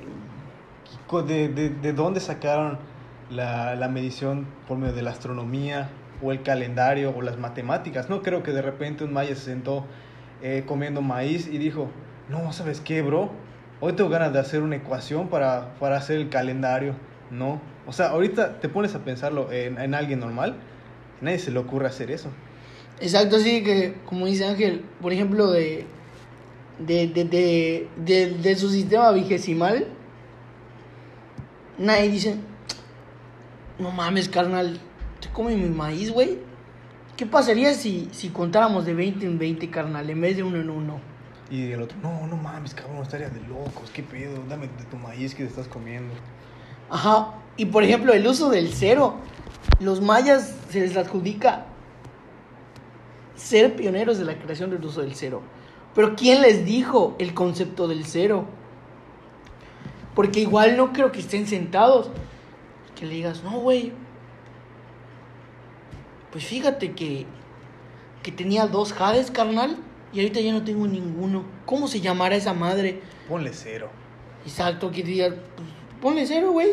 [1.26, 2.78] de, de, de dónde sacaron
[3.30, 5.88] la, la medición por medio de la astronomía
[6.22, 8.08] o el calendario o las matemáticas?
[8.08, 9.84] No creo que de repente un maya se sentó
[10.42, 11.88] eh, comiendo maíz y dijo,
[12.28, 13.30] no, ¿sabes qué, bro?
[13.80, 16.94] Hoy tengo ganas de hacer una ecuación para, para hacer el calendario.
[17.30, 17.60] No.
[17.86, 20.56] O sea, ahorita te pones a pensarlo en, en alguien normal,
[21.20, 22.28] a nadie se le ocurre hacer eso.
[23.00, 25.86] Exacto, así que, como dice Ángel, por ejemplo, de,
[26.78, 29.86] de, de, de, de- de su sistema vigesimal,
[31.80, 32.36] nadie dice,
[33.78, 34.78] no mames, carnal,
[35.20, 36.38] te come mi maíz, güey.
[37.16, 40.70] ¿Qué pasaría si, si contáramos de 20 en 20, carnal, en vez de uno en
[40.70, 41.00] uno?
[41.50, 44.96] Y el otro, no, no mames, cabrón, estaría de locos, qué pedo, dame de tu
[44.96, 46.14] maíz que te estás comiendo.
[46.88, 49.16] Ajá, y por ejemplo, el uso del cero.
[49.80, 51.66] Los mayas se les adjudica
[53.34, 55.42] ser pioneros de la creación del uso del cero.
[55.94, 58.46] Pero ¿quién les dijo el concepto del cero?
[60.14, 62.10] Porque igual no creo que estén sentados.
[62.96, 63.92] Que le digas, no, güey.
[66.32, 67.26] Pues fíjate que,
[68.22, 69.76] que tenía dos jades, carnal.
[70.12, 71.44] Y ahorita ya no tengo ninguno.
[71.66, 73.00] ¿Cómo se llamará esa madre?
[73.28, 73.90] Ponle cero.
[74.44, 75.68] Exacto, que digas, pues,
[76.00, 76.70] ponle cero, güey.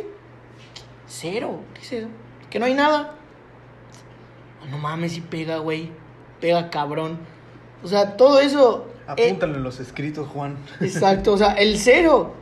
[1.08, 2.08] Cero, ¿qué es eso?
[2.50, 3.13] Que no hay nada.
[4.71, 5.91] No mames, si pega, güey.
[6.41, 7.19] Pega cabrón.
[7.84, 8.88] O sea, todo eso.
[9.17, 10.58] eh, Apúntalo en los escritos, Juan.
[10.82, 12.34] exacto, o sea, el cero.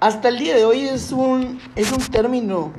[0.00, 2.72] Hasta el día de hoy es un, es un término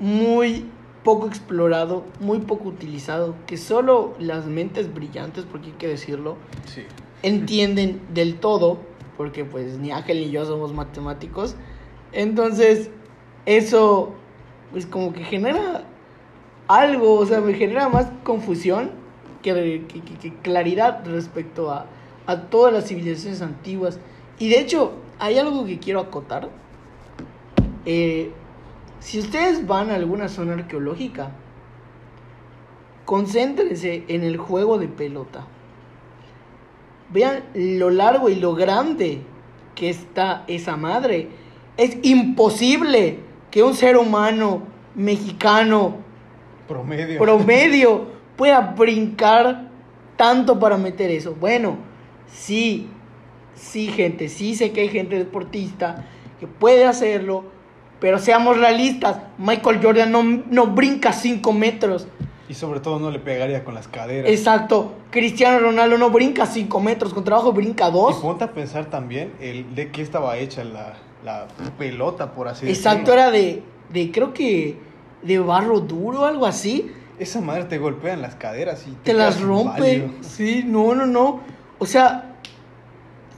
[0.00, 0.66] muy
[1.04, 6.36] poco explorado, muy poco utilizado, que solo las mentes brillantes, porque hay que decirlo,
[6.66, 6.82] Sí.
[7.22, 8.78] entienden del todo,
[9.16, 11.54] porque pues ni Ángel ni yo somos matemáticos.
[12.12, 12.90] Entonces,
[13.46, 14.12] eso
[14.72, 15.84] pues como que genera
[16.66, 18.90] algo, o sea, me genera más confusión
[19.42, 21.86] que, que- que- que claridad respecto a,
[22.26, 23.98] a todas las civilizaciones antiguas.
[24.38, 26.48] Y de hecho, hay algo que quiero acotar.
[27.84, 28.30] Eh,
[29.00, 31.30] si ustedes van a alguna zona arqueológica,
[33.04, 35.46] concéntrense en el juego de pelota.
[37.10, 39.22] Vean lo largo y lo grande
[39.74, 41.28] que está esa madre.
[41.76, 44.62] Es imposible que un ser humano
[44.94, 45.96] mexicano
[46.66, 47.18] Promedio.
[47.18, 49.68] promedio pueda brincar
[50.16, 51.34] tanto para meter eso.
[51.34, 51.78] Bueno,
[52.30, 52.90] sí,
[53.58, 56.06] sí, gente, sí sé que hay gente deportista
[56.40, 57.44] que puede hacerlo,
[58.00, 62.06] pero seamos realistas, Michael Jordan no, no brinca 5 metros.
[62.48, 64.30] Y sobre todo no le pegaría con las caderas.
[64.30, 68.14] Exacto, Cristiano Ronaldo no brinca 5 metros, con trabajo brinca Y 2.
[68.16, 70.94] ponte a pensar también el de qué estaba hecha la,
[71.24, 73.14] la pelota, por así Exacto, decirlo.
[73.14, 74.78] era de, de, creo que,
[75.22, 76.90] de barro duro, algo así.
[77.18, 80.08] Esa madre te golpea en las caderas y te las quedas rompe.
[80.20, 81.40] Sí, no, no, no.
[81.80, 82.27] O sea,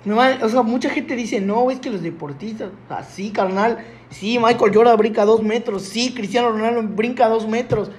[0.06, 3.78] va- o sea, mucha gente dice, no, es que los deportistas, así, carnal.
[4.10, 5.82] Sí, Michael Jordan brinca dos metros.
[5.82, 7.90] Sí, Cristiano Ronaldo brinca dos metros.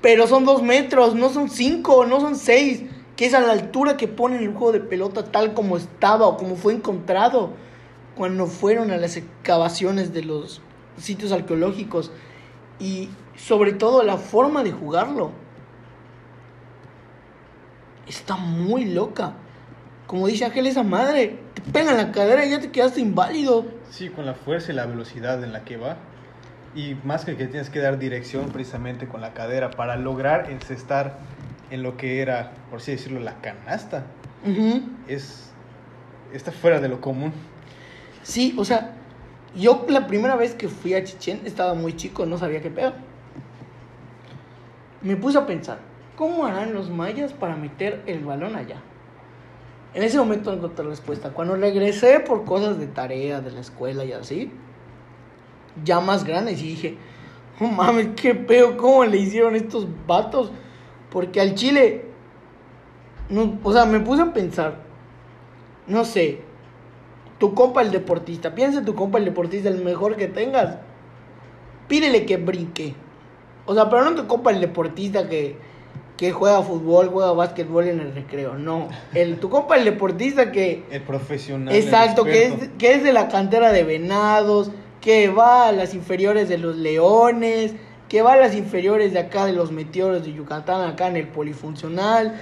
[0.00, 2.84] Pero son dos metros, no son cinco, no son seis.
[3.16, 6.36] Que es a la altura que ponen el juego de pelota tal como estaba o
[6.36, 7.50] como fue encontrado
[8.14, 10.60] cuando fueron a las excavaciones de los
[10.98, 12.12] sitios arqueológicos.
[12.78, 15.32] Y sobre todo la forma de jugarlo
[18.06, 19.34] está muy loca.
[20.06, 23.66] Como dice Ángel, esa madre te pega en la cadera y ya te quedaste inválido.
[23.90, 25.96] Sí, con la fuerza y la velocidad en la que va.
[26.74, 31.18] Y más que que tienes que dar dirección precisamente con la cadera para lograr encestar
[31.70, 34.04] en lo que era, por así decirlo, la canasta.
[35.08, 35.50] Es.
[36.32, 37.32] Está fuera de lo común.
[38.22, 38.94] Sí, o sea,
[39.56, 42.92] yo la primera vez que fui a Chichén estaba muy chico, no sabía qué pedo.
[45.02, 45.78] Me puse a pensar,
[46.16, 48.76] ¿cómo harán los mayas para meter el balón allá?
[49.96, 51.30] En ese momento no encontré respuesta.
[51.30, 54.52] Cuando regresé por cosas de tarea, de la escuela y así,
[55.82, 56.98] ya más grandes, y dije,
[57.58, 60.52] no mames, qué pedo, ¿cómo le hicieron estos vatos?
[61.10, 62.04] Porque al chile,
[63.30, 64.80] no, o sea, me puse a pensar,
[65.86, 66.42] no sé,
[67.38, 70.76] tu compa el deportista, piensa en tu compa el deportista, el mejor que tengas,
[71.88, 72.94] pídele que brinque.
[73.64, 75.56] O sea, pero no tu compa el deportista que,
[76.16, 78.54] que juega fútbol, juega básquetbol en el recreo.
[78.54, 78.88] No.
[79.14, 80.84] El, tu compa el deportista que.
[80.90, 81.74] El profesional.
[81.74, 85.94] el Exacto, que es, que es de la cantera de Venados, que va a las
[85.94, 87.74] inferiores de los Leones,
[88.08, 91.28] que va a las inferiores de acá de los Meteoros de Yucatán, acá en el
[91.28, 92.40] polifuncional.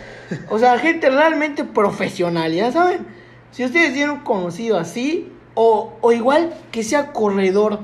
[0.50, 3.06] O sea, gente realmente profesional, ya saben.
[3.50, 7.80] Si ustedes tienen un conocido así, o, o igual que sea corredor,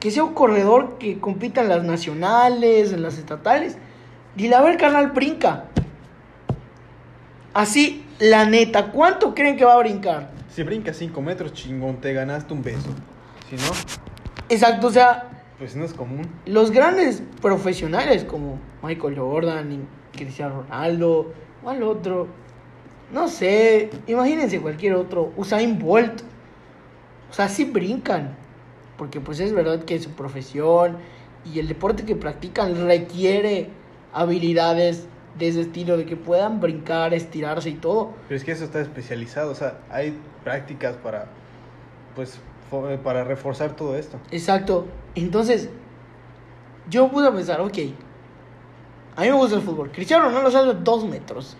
[0.00, 3.78] que sea un corredor que compita en las nacionales, en las estatales,
[4.36, 5.64] dile, a ver, carnal, brinca.
[7.52, 10.30] Así, la neta, ¿cuánto creen que va a brincar?
[10.50, 12.88] Si brincas 5 metros, chingón, te ganaste un beso.
[13.48, 13.70] Si no,
[14.48, 16.28] Exacto, o sea, pues no es común.
[16.46, 22.28] los grandes profesionales como Michael Jordan y Cristiano Ronaldo, o al otro,
[23.12, 26.22] no sé, imagínense cualquier otro, Usain Bolt,
[27.30, 28.36] o sea, sí brincan,
[28.98, 30.98] porque pues es verdad que su profesión
[31.44, 33.70] y el deporte que practican requiere
[34.14, 35.06] habilidades
[35.38, 38.12] de ese estilo, de que puedan brincar, estirarse y todo.
[38.28, 41.26] Pero es que eso está especializado, o sea, hay prácticas para,
[42.14, 42.38] pues,
[42.72, 44.18] eh, para reforzar todo esto.
[44.30, 44.86] Exacto.
[45.14, 45.68] Entonces,
[46.88, 47.78] yo pude pensar, ok,
[49.16, 49.90] a mí me gusta el fútbol.
[49.90, 51.56] Cristiano Ronaldo sale dos metros.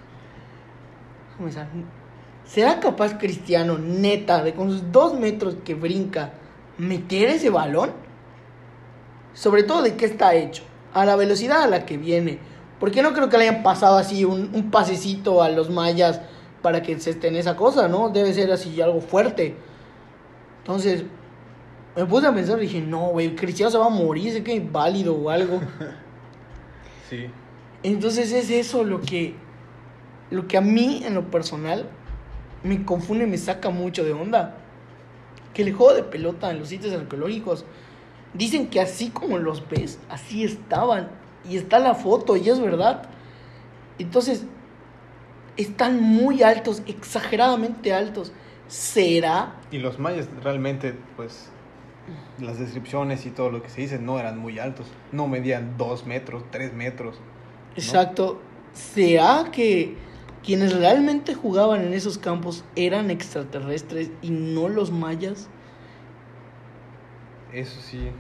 [2.45, 6.33] ¿Será capaz Cristiano, neta, de con sus dos metros que brinca,
[6.79, 7.93] meter ese balón?
[9.33, 10.63] Sobre todo de qué está hecho,
[10.95, 12.39] a la velocidad a la que viene.
[12.81, 16.21] Porque no creo que le hayan pasado así un, un pasecito a los mayas
[16.63, 18.09] para que se estén esa cosa, ¿no?
[18.09, 19.55] Debe ser así algo fuerte.
[20.59, 21.05] Entonces,
[21.97, 24.57] me puse a pensar y dije, no, güey, Cristiano se va a morir, se queda
[24.57, 25.61] inválido o algo.
[27.11, 27.27] Sí.
[27.83, 29.35] Entonces es eso lo que,
[30.31, 31.87] lo que a mí en lo personal
[32.63, 34.57] me confunde, me saca mucho de onda.
[35.53, 37.67] Que el juego de pelota en los sitios arqueológicos
[38.35, 41.09] dicen que así como los ves, así estaban.
[41.49, 43.09] Y está la foto y es verdad.
[43.99, 44.45] Entonces,
[45.57, 48.33] están muy altos, exageradamente altos.
[48.67, 49.57] ¿Será?
[49.71, 51.51] Y los mayas realmente, pues,
[52.41, 54.87] las descripciones y todo lo que se dice no eran muy altos.
[55.13, 57.21] No medían 2 metros, 3 metros.
[57.77, 58.41] Exacto.
[58.73, 59.97] ¿Será que
[60.43, 65.49] quienes realmente jugaban en esos campos eran extraterrestres y no los mayas?
[67.55, 68.11] Eso sí.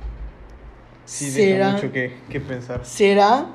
[1.05, 2.85] Sí, deja mucho que, que pensar.
[2.85, 3.47] ¿Será?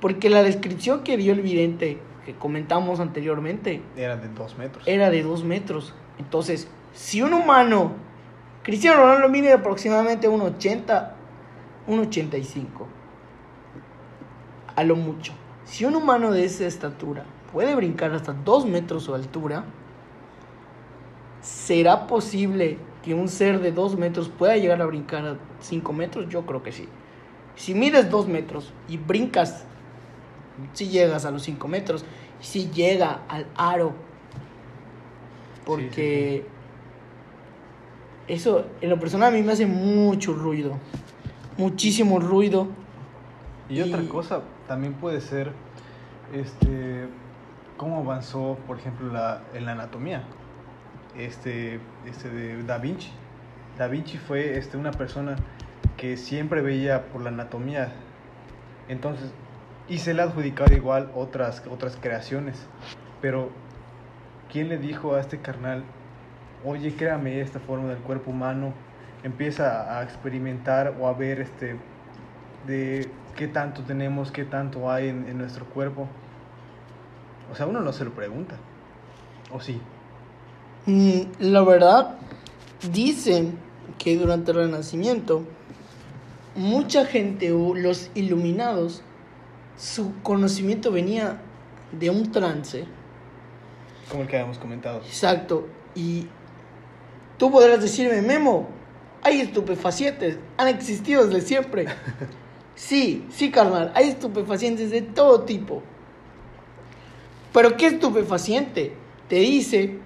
[0.00, 4.86] Porque la descripción que dio el vidente, que comentamos anteriormente, Eran de 2 metros.
[4.86, 5.94] era de dos metros.
[6.18, 7.92] Entonces, si un humano,
[8.62, 11.12] Cristiano Ronaldo mide aproximadamente 1,80,
[11.88, 12.66] 1,85,
[14.76, 15.32] a lo mucho.
[15.64, 19.64] Si un humano de esa estatura puede brincar hasta 2 metros su altura,
[21.40, 26.28] ¿será posible que un ser de 2 metros pueda llegar a brincar a 5 metros?
[26.28, 26.88] Yo creo que sí.
[27.56, 29.64] Si mides 2 metros y brincas,
[30.72, 32.04] si llegas a los 5 metros,
[32.40, 33.92] si llega al aro,
[35.64, 36.44] porque
[38.26, 40.72] eso en lo personal a mí me hace mucho ruido,
[41.56, 42.68] muchísimo ruido.
[43.68, 45.52] Y otra Y- cosa también puede ser,
[46.32, 47.06] este,
[47.76, 50.24] cómo avanzó, por ejemplo, la, en la anatomía.
[51.16, 53.10] Este, este de Da Vinci.
[53.76, 55.36] Da Vinci fue este, una persona
[55.96, 57.92] que siempre veía por la anatomía.
[58.88, 59.32] Entonces,
[59.88, 62.66] y se le adjudicaba igual otras, otras creaciones.
[63.20, 63.50] Pero,
[64.50, 65.84] ¿quién le dijo a este carnal,
[66.64, 68.72] oye, créame esta forma del cuerpo humano?
[69.22, 71.76] Empieza a experimentar o a ver este,
[72.66, 76.08] de qué tanto tenemos, qué tanto hay en, en nuestro cuerpo.
[77.50, 78.56] O sea, uno no se lo pregunta.
[79.50, 79.80] ¿O sí?
[80.88, 82.14] Mm, La verdad,
[82.90, 83.58] dicen
[83.98, 85.42] que durante el Renacimiento,
[86.56, 89.02] mucha gente, o los iluminados,
[89.76, 91.42] su conocimiento venía
[91.92, 92.86] de un trance.
[94.10, 95.00] Como el que habíamos comentado.
[95.00, 95.68] Exacto.
[95.94, 96.26] Y
[97.36, 98.66] tú podrás decirme, Memo,
[99.22, 101.86] hay estupefacientes, han existido desde siempre.
[102.74, 105.82] Sí, sí, carnal, hay estupefacientes de todo tipo.
[107.52, 108.92] Pero ¿qué estupefaciente?
[109.28, 109.98] Te dice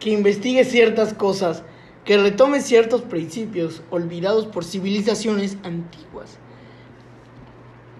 [0.00, 1.62] que investigues ciertas cosas,
[2.04, 6.38] que retomes ciertos principios olvidados por civilizaciones antiguas.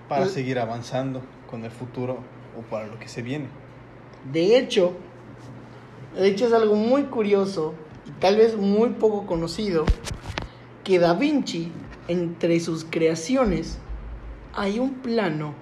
[0.08, 2.18] Para seguir avanzando con el futuro
[2.56, 3.46] o para lo que se viene.
[4.32, 4.92] De hecho,
[6.14, 7.74] de hecho es algo muy curioso
[8.06, 9.84] y tal vez muy poco conocido
[10.84, 11.72] que Da Vinci,
[12.08, 13.78] entre sus creaciones,
[14.54, 15.54] hay un plano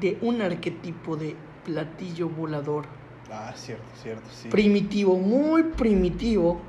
[0.00, 1.34] de un arquetipo de
[1.64, 2.99] platillo volador
[3.32, 4.48] Ah, cierto, cierto, sí.
[4.48, 6.60] primitivo, muy primitivo,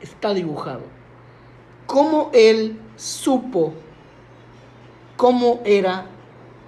[0.00, 0.82] está dibujado.
[1.86, 3.72] ¿Cómo él supo
[5.16, 6.06] cómo era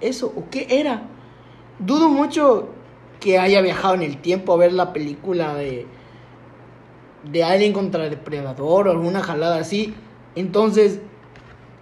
[0.01, 1.03] eso o qué era.
[1.79, 2.69] Dudo mucho
[3.19, 5.85] que haya viajado en el tiempo a ver la película de
[7.23, 9.93] de Alien contra el Depredador o alguna jalada así.
[10.35, 11.01] Entonces,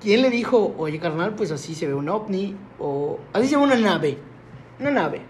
[0.02, 3.62] ¿quién le dijo, oye carnal, pues así se ve un ovni o así se ve
[3.62, 4.18] una nave?
[4.80, 5.22] Una nave.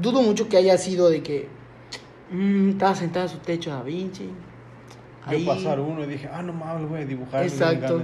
[0.00, 1.48] Dudo mucho que haya sido de que
[2.30, 4.30] mm, estaba sentada en su techo Da Vinci.
[5.24, 7.42] Ahí pasar uno y dije, ah, no mames, voy a dibujar.
[7.42, 8.02] Exacto.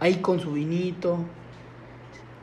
[0.00, 1.18] Ahí con su vinito.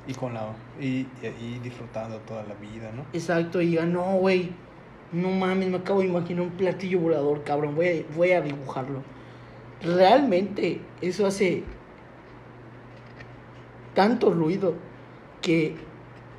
[0.08, 3.06] Y con la y, y, disfrutando toda la vida, ¿no?
[3.14, 4.52] Exacto, y diga, no, güey,
[5.12, 9.02] no mames, me acabo de imaginar un platillo volador, cabrón, voy a, voy a dibujarlo.
[9.82, 11.64] Realmente eso hace
[13.94, 14.76] tanto ruido
[15.42, 15.76] que,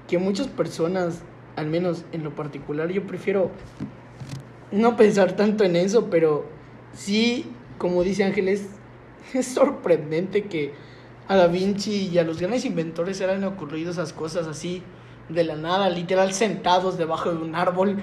[0.07, 1.23] que muchas personas,
[1.57, 3.51] al menos en lo particular, yo prefiero
[4.71, 6.47] no pensar tanto en eso, pero
[6.93, 8.69] sí, como dice Ángeles,
[9.35, 10.75] es sorprendente que
[11.29, 14.83] a Da Vinci y a los grandes inventores se hayan ocurrido esas cosas así
[15.29, 18.03] de la nada, literal sentados debajo de un árbol.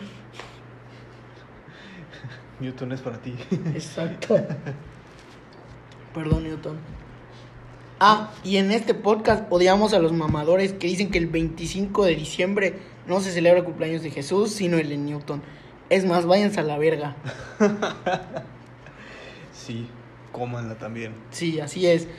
[2.59, 3.33] Newton es para ti.
[3.73, 4.35] Exacto.
[6.13, 6.77] Perdón, Newton.
[8.05, 12.15] Ah, y en este podcast odiamos a los mamadores que dicen que el 25 de
[12.15, 12.73] diciembre
[13.07, 15.41] no se celebra el cumpleaños de Jesús, sino el de Newton.
[15.89, 17.15] Es más, váyanse a la verga.
[19.53, 19.87] sí,
[20.33, 21.13] cómanla también.
[21.31, 22.09] Sí, así es.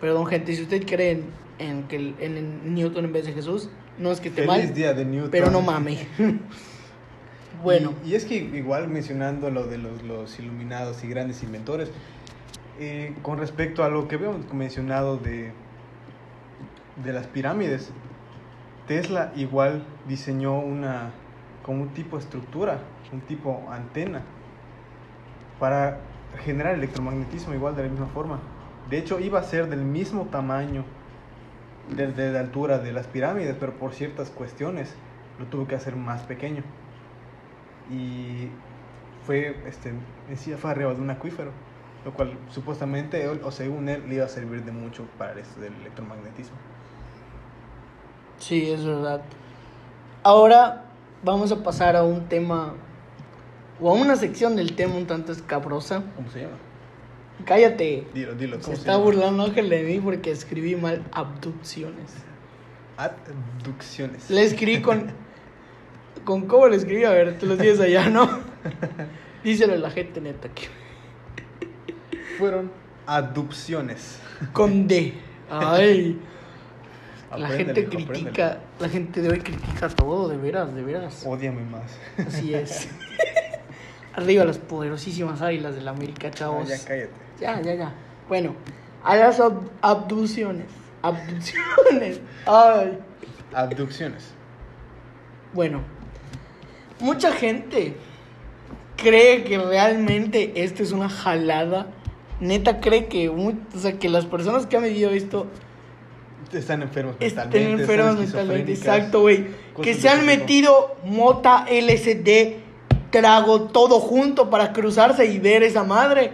[0.00, 1.22] Perdón, gente, si usted cree
[1.58, 3.68] en, que el, en, Newton en vez de Jesús,
[3.98, 5.30] no es que esté Feliz día de Newton.
[5.30, 5.98] Pero no mame.
[7.62, 7.92] bueno.
[8.06, 11.90] Y, es que igual mencionando lo de los, iluminados y grandes inventores,
[12.78, 15.52] eh, con respecto a lo que habíamos mencionado de,
[17.04, 17.90] de las pirámides,
[18.86, 21.10] Tesla igual diseñó una
[21.62, 22.78] como un tipo de estructura,
[23.12, 24.22] un tipo antena
[25.58, 25.98] para
[26.44, 28.38] generar electromagnetismo igual de la misma forma.
[28.88, 30.84] De hecho, iba a ser del mismo tamaño
[31.94, 34.94] de, la altura de las pirámides, pero por ciertas cuestiones
[35.38, 36.62] lo tuvo que hacer más pequeño.
[37.90, 38.48] Y
[39.26, 39.92] fue, este,
[40.56, 41.50] fue arriba de un acuífero,
[42.04, 45.74] lo cual supuestamente, o según él, le iba a servir de mucho para esto del
[45.74, 46.56] electromagnetismo.
[48.38, 49.20] Sí, es verdad.
[50.22, 50.84] Ahora
[51.22, 52.74] vamos a pasar a un tema,
[53.80, 56.02] o a una sección del tema un tanto escabrosa.
[56.16, 56.56] ¿Cómo se llama?
[57.44, 58.06] Cállate.
[58.14, 58.60] Dilo, dilo.
[58.62, 62.12] se, está burlando Ángel de mí porque escribí mal abducciones.
[62.96, 64.28] Abducciones.
[64.30, 65.12] Le escribí con.
[66.24, 67.04] ¿Con cómo le escribí?
[67.04, 68.28] A ver, tú lo tienes allá, ¿no?
[69.44, 70.66] Díselo a la gente neta que.
[72.38, 72.70] Fueron
[73.06, 74.18] adopciones.
[74.52, 75.14] Con D.
[75.50, 76.18] Ay.
[77.36, 81.24] la gente critica, la gente de hoy critica todo, de veras, de veras.
[81.26, 81.98] Odiame más.
[82.26, 82.88] Así es.
[84.14, 86.68] Arriba las poderosísimas águilas de la América, chavos.
[86.68, 87.10] ya cállate.
[87.40, 87.94] Ya, ya, ya.
[88.28, 88.54] Bueno,
[89.02, 89.40] a las
[89.80, 90.66] abducciones.
[91.02, 92.20] Abducciones.
[92.46, 92.98] Ay.
[93.52, 94.30] Abducciones.
[95.52, 95.82] Bueno,
[97.00, 97.96] mucha gente
[98.96, 101.86] cree que realmente esto es una jalada.
[102.40, 105.46] Neta cree que, o sea, que las personas que han vivido esto
[106.52, 107.58] están enfermos mentalmente.
[107.58, 109.46] Están enfermos mentalmente, exacto, güey.
[109.82, 112.56] Que se han metido mota, LSD,
[113.10, 116.30] trago, todo junto para cruzarse y ver esa madre.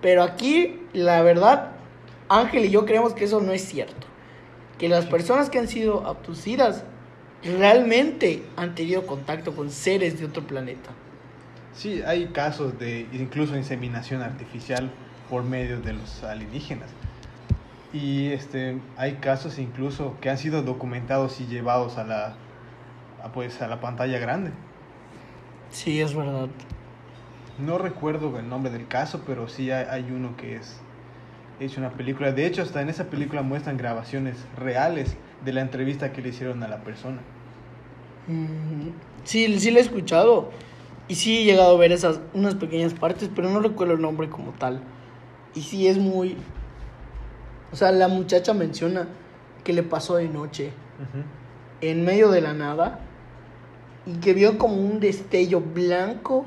[0.00, 1.72] Pero aquí, la verdad,
[2.28, 4.06] Ángel y yo creemos que eso no es cierto.
[4.78, 6.84] Que las personas que han sido abducidas
[7.44, 10.90] realmente han tenido contacto con seres de otro planeta.
[11.74, 14.90] Sí, hay casos de incluso inseminación artificial
[15.28, 16.90] por medio de los alienígenas.
[17.92, 22.34] Y este, hay casos incluso que han sido documentados y llevados a la,
[23.34, 24.50] pues, a la pantalla grande.
[25.70, 26.48] Sí, es verdad.
[27.58, 30.80] No recuerdo el nombre del caso, pero sí hay, uno que es
[31.60, 32.32] hecho una película.
[32.32, 36.62] De hecho, hasta en esa película muestran grabaciones reales de la entrevista que le hicieron
[36.62, 37.20] a la persona.
[38.26, 38.90] Mm,
[39.24, 40.50] sí, sí la he escuchado.
[41.08, 44.30] Y sí he llegado a ver esas unas pequeñas partes, pero no recuerdo el nombre
[44.30, 44.80] como tal.
[45.54, 46.36] Y sí es muy...
[47.72, 49.08] O sea, la muchacha menciona
[49.64, 50.72] que le pasó de noche,
[51.80, 53.00] en medio de la nada,
[54.06, 56.44] y que vio como un destello blanco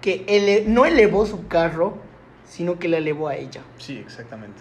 [0.00, 1.98] que no elevó su carro,
[2.44, 3.62] sino que la elevó a ella.
[3.78, 4.60] Sí, exactamente.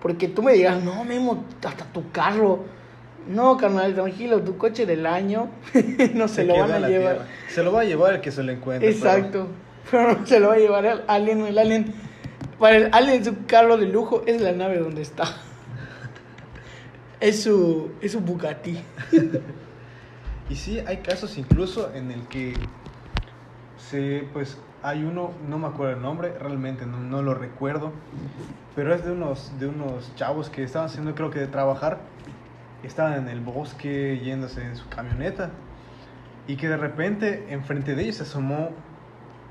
[0.00, 2.64] Porque tú me digas, no, Memo, hasta tu carro.
[3.26, 5.48] No, carnal, tranquilo, tu coche del año
[6.14, 7.26] no se, lo van a llevar.
[7.48, 8.90] Se lo va a llevar el que se lo encuentre.
[8.90, 9.48] Exacto.
[9.90, 10.20] Pero...
[10.20, 11.40] no se lo va a llevar el alien.
[11.46, 11.94] El alien,
[12.64, 15.24] para el alien, su carro de lujo es la nave donde está.
[17.20, 18.82] es su, es su Bugatti.
[20.48, 22.54] y sí, hay casos incluso en el que
[23.76, 27.92] se, pues, hay uno, no me acuerdo el nombre, realmente no, no, lo recuerdo,
[28.74, 31.98] pero es de unos, de unos chavos que estaban haciendo, creo que de trabajar,
[32.82, 35.50] estaban en el bosque yéndose en su camioneta
[36.46, 38.70] y que de repente enfrente de ellos se asomó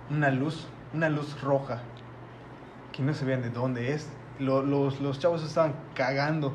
[0.09, 1.83] una luz, una luz roja,
[2.93, 4.07] que no se veían de dónde es.
[4.39, 6.53] los, los chavos estaban cagando,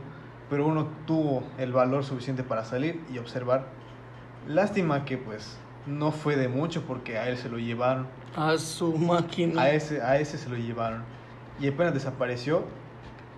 [0.49, 3.67] pero uno tuvo el valor suficiente para salir y observar.
[4.47, 8.07] Lástima que pues no fue de mucho porque a él se lo llevaron.
[8.37, 9.63] A su máquina.
[9.63, 11.03] A ese, a ese se lo llevaron.
[11.61, 12.65] Y apenas desapareció.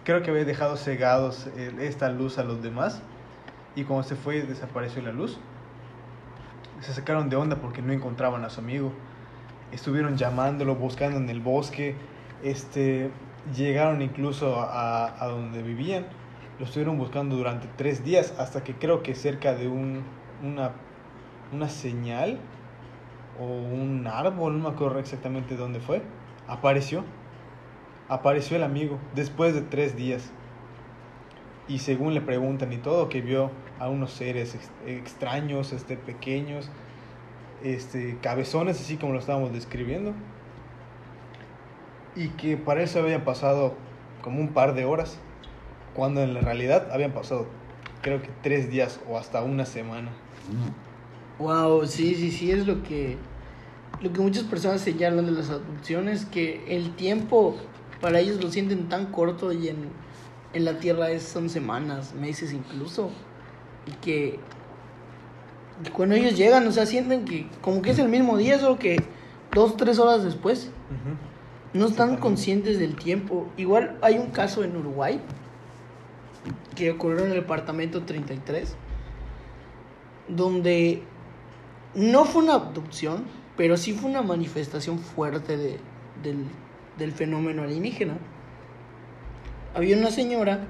[0.05, 3.03] Creo que había dejado cegados eh, esta luz a los demás.
[3.75, 5.39] Y cuando se fue, desapareció la luz.
[6.81, 8.93] Se sacaron de onda porque no encontraban a su amigo.
[9.73, 11.95] Estuvieron llamándolo, buscando en el bosque.
[12.43, 13.11] Este,
[13.55, 16.07] llegaron incluso a, a donde vivían.
[16.59, 20.03] Lo estuvieron buscando durante tres días hasta que creo que cerca de un,
[20.43, 20.73] una
[21.53, 22.39] una señal
[23.39, 26.03] o un árbol, no me acuerdo exactamente dónde fue,
[26.47, 27.05] apareció.
[28.09, 30.31] Apareció el amigo después de tres días.
[31.69, 36.69] Y según le preguntan y todo, que vio a unos seres extraños, este, pequeños,
[37.63, 40.13] este, cabezones, así como lo estábamos describiendo.
[42.17, 43.75] Y que para eso habían pasado
[44.23, 45.19] como un par de horas,
[45.95, 47.47] cuando en la realidad habían pasado
[48.03, 50.11] creo que tres días o hasta una semana.
[51.39, 53.17] Wow, sí, sí, sí, es lo que,
[54.01, 57.57] lo que muchas personas señalan de las adopciones, que el tiempo
[58.01, 59.89] para ellos lo sienten tan corto y en,
[60.53, 63.11] en la tierra es, son semanas, meses incluso,
[63.87, 64.39] y que,
[65.95, 69.03] cuando ellos llegan, o sea, sienten que como que es el mismo día, solo que
[69.55, 70.71] dos, tres horas después.
[71.73, 73.49] No están conscientes del tiempo.
[73.57, 75.21] Igual hay un caso en Uruguay
[76.75, 78.75] que ocurrió en el departamento 33,
[80.29, 81.03] donde
[81.95, 83.25] no fue una abducción,
[83.57, 85.79] pero sí fue una manifestación fuerte de,
[86.23, 88.15] del, fenómeno alienígena.
[89.75, 90.67] Había una señora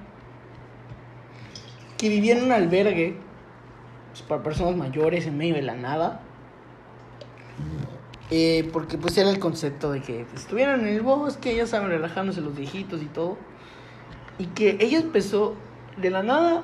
[1.96, 3.16] que vivía en un albergue
[4.10, 6.22] pues, para personas mayores en medio de la nada.
[8.30, 12.40] Eh, porque pues era el concepto de que estuvieran en el bosque, ya saben, relajándose
[12.40, 13.36] los viejitos y todo.
[14.38, 15.54] Y que ella empezó
[15.96, 16.62] de la nada,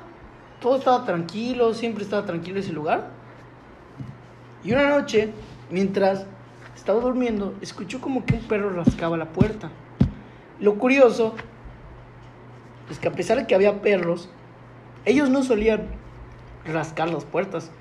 [0.61, 3.09] todo estaba tranquilo, siempre estaba tranquilo ese lugar.
[4.63, 5.31] Y una noche,
[5.69, 6.25] mientras
[6.75, 9.69] estaba durmiendo, escuchó como que un perro rascaba la puerta.
[10.59, 11.35] Lo curioso
[12.89, 14.29] es que a pesar de que había perros,
[15.05, 15.87] ellos no solían
[16.65, 17.71] rascar las puertas.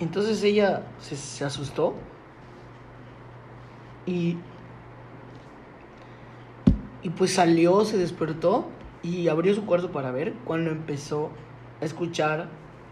[0.00, 1.94] Entonces ella se, asustó
[4.06, 4.38] y,
[7.02, 8.66] y pues salió, se despertó
[9.02, 11.30] y abrió su cuarto para ver cuando empezó
[11.80, 12.48] a escuchar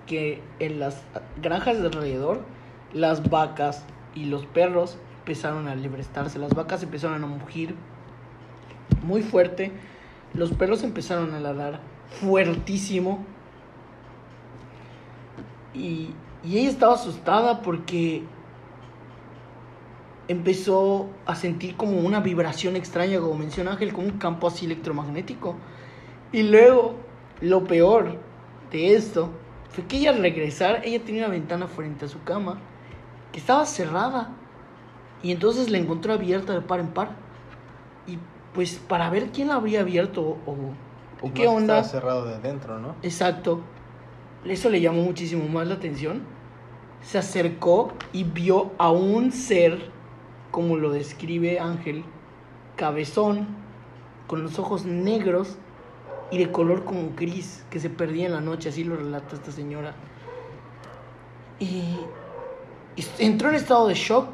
[0.06, 1.02] que en las
[1.40, 2.42] granjas de alrededor
[2.92, 3.84] las vacas
[4.14, 6.38] y los perros empezaron a librestarse.
[6.38, 7.74] Las vacas empezaron a mugir
[9.02, 9.72] muy fuerte.
[10.34, 11.80] Los perros empezaron a ladrar
[12.20, 13.24] fuertísimo.
[15.72, 16.10] Y,
[16.44, 18.22] y ella estaba asustada porque
[20.28, 25.56] empezó a sentir como una vibración extraña, como menciona Ángel, como un campo así electromagnético.
[26.32, 26.96] Y luego,
[27.40, 28.18] lo peor
[28.70, 29.30] de esto
[29.70, 32.58] fue que ella al regresar, ella tenía una ventana frente a su cama
[33.32, 34.30] que estaba cerrada.
[35.22, 37.16] Y entonces la encontró abierta de par en par.
[38.06, 38.18] Y
[38.52, 40.56] pues para ver quién la habría abierto o,
[41.22, 41.80] o qué onda.
[41.80, 42.94] Estaba cerrado de adentro, ¿no?
[43.02, 43.60] Exacto.
[44.44, 46.22] Eso le llamó muchísimo más la atención.
[47.02, 49.90] Se acercó y vio a un ser,
[50.54, 52.04] como lo describe Ángel,
[52.76, 53.48] cabezón,
[54.28, 55.56] con los ojos negros
[56.30, 59.50] y de color como gris, que se perdía en la noche, así lo relata esta
[59.50, 59.96] señora.
[61.58, 61.96] Y
[63.18, 64.28] entró en estado de shock.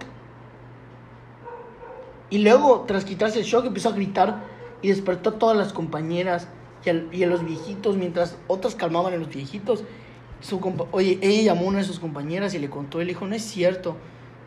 [2.28, 4.44] Y luego, tras quitarse el shock, empezó a gritar
[4.82, 6.48] y despertó a todas las compañeras
[6.84, 9.84] y a, los viejitos, mientras otras calmaban a los viejitos.
[10.42, 10.60] Su
[10.90, 13.42] Oye, ella llamó a una de sus compañeras y le contó, él dijo, no es
[13.42, 13.96] cierto.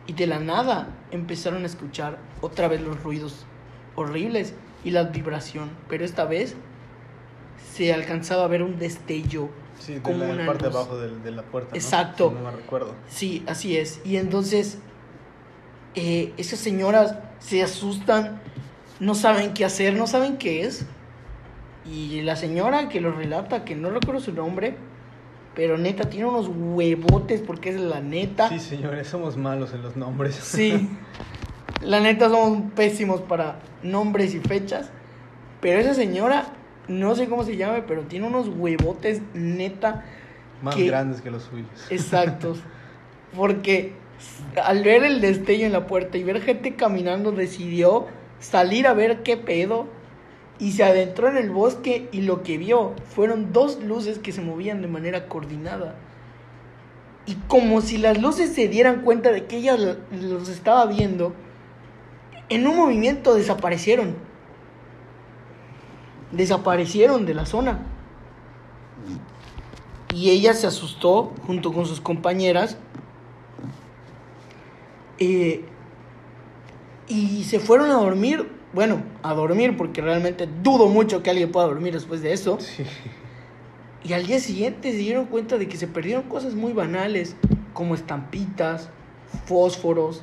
[0.06, 3.46] Y de la nada empezaron a escuchar otra vez los ruidos
[3.96, 5.70] horribles y la vibración.
[5.88, 6.56] Pero esta vez
[7.72, 9.48] se alcanzaba a ver un destello
[9.78, 11.74] Sí, de la parte abajo de, la puerta.
[11.74, 12.30] Exacto.
[12.30, 12.94] no me recuerdo.
[13.08, 14.00] Sí, así es.
[14.04, 14.78] Y entonces,
[15.94, 18.40] eh, esas señoras se asustan,
[19.00, 20.86] no saben qué hacer, no saben qué es.
[21.84, 24.76] Y la señora que lo relata, que no recuerdo su nombre,
[25.54, 28.48] pero neta, tiene unos huevotes porque es la neta.
[28.48, 30.34] Sí, señores, somos malos en los nombres.
[30.42, 30.88] Sí,
[31.82, 34.90] la neta somos pésimos para nombres y fechas.
[35.60, 36.46] Pero esa señora
[36.88, 40.04] no sé cómo se llame, pero tiene unos huevotes neta.
[40.62, 41.68] Más grandes que los suyos.
[41.90, 42.60] Exactos.
[43.36, 43.94] Porque
[44.62, 48.06] al ver el destello en la puerta y ver gente caminando, decidió
[48.38, 49.86] salir a ver qué pedo
[50.58, 54.40] y se adentró en el bosque y lo que vio fueron dos luces que se
[54.40, 55.96] movían de manera coordinada.
[57.26, 61.32] Y como si las luces se dieran cuenta de que ella lo- los estaba viendo,
[62.48, 64.14] en un movimiento desaparecieron.
[66.32, 67.78] Desaparecieron de la zona.
[70.14, 72.76] Y ella se asustó junto con sus compañeras.
[75.18, 75.64] Eh,
[77.08, 78.50] y se fueron a dormir.
[78.74, 82.58] Bueno, a dormir porque realmente dudo mucho que alguien pueda dormir después de eso.
[82.60, 82.84] Sí.
[84.04, 87.36] Y al día siguiente se dieron cuenta de que se perdieron cosas muy banales,
[87.72, 88.90] como estampitas,
[89.46, 90.22] fósforos.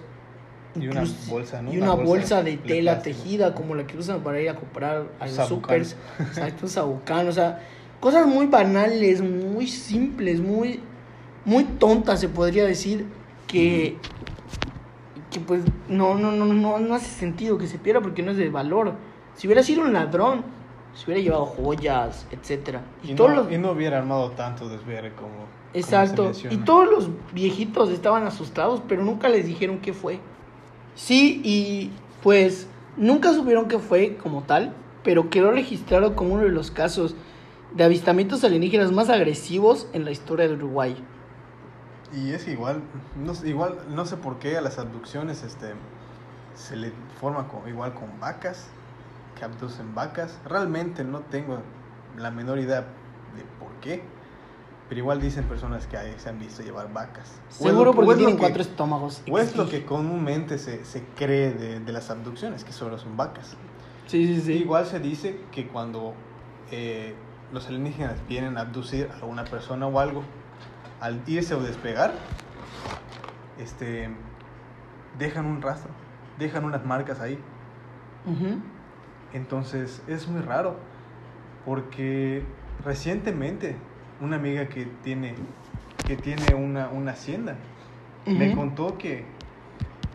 [0.76, 1.74] Y una bolsa, ¿no?
[1.74, 3.18] Y una, bolsa, de tela plástico.
[3.18, 5.86] tejida, como la que usan para ir a comprar a los Sabucán.
[5.86, 5.96] supers.
[6.20, 7.28] Exacto, un sabucán.
[7.28, 7.60] O sea,
[8.00, 10.80] cosas muy banales, muy simples, muy,
[11.44, 13.06] muy tontas, se podría decir,
[13.48, 13.98] que,
[15.32, 18.38] que pues no, no, no, no, no hace sentido que se pierda porque no es
[18.38, 18.94] de valor.
[19.36, 20.44] Si hubiera sido un ladrón,
[20.94, 22.82] se hubiera llevado joyas, etcétera.
[23.04, 23.52] Y, no, los...
[23.52, 25.48] y no hubiera armado tanto desvergue como.
[25.74, 26.32] Exacto.
[26.50, 30.20] Y todos los viejitos estaban asustados, pero nunca les dijeron qué fue.
[30.96, 32.68] Sí, y pues
[32.98, 34.74] nunca supieron qué fue como tal,
[35.04, 37.16] pero quedó registrado como uno de los casos
[37.74, 40.96] de avistamientos alienígenas más agresivos en la historia de Uruguay.
[42.14, 42.82] Y es igual,
[43.16, 45.74] no, igual, no sé por qué a las abducciones este,
[46.56, 48.68] se le forma con, igual con vacas,
[49.38, 50.38] que abducen vacas.
[50.46, 51.60] Realmente no tengo
[52.18, 54.04] la menor idea de por qué,
[54.90, 57.32] pero igual dicen personas que se han visto llevar vacas.
[57.50, 59.22] Seguro porque tienen que- cuatro estómagos.
[59.30, 63.16] O es lo que comúnmente se, se cree de, de las abducciones, que solo son
[63.16, 63.56] vacas.
[64.08, 64.54] Sí, sí, sí.
[64.54, 66.14] Igual se dice que cuando
[66.72, 67.16] eh,
[67.54, 70.24] los alienígenas vienen a abducir a una persona o algo,
[71.02, 72.14] al irse o despegar,
[73.60, 74.10] este,
[75.20, 75.92] dejan un rastro,
[76.40, 77.38] dejan unas marcas ahí.
[79.34, 80.78] Entonces es muy raro,
[81.66, 82.46] porque
[82.86, 83.76] recientemente
[84.22, 85.36] una amiga que tiene,
[86.08, 87.56] que tiene una, una hacienda
[88.26, 89.26] me contó que,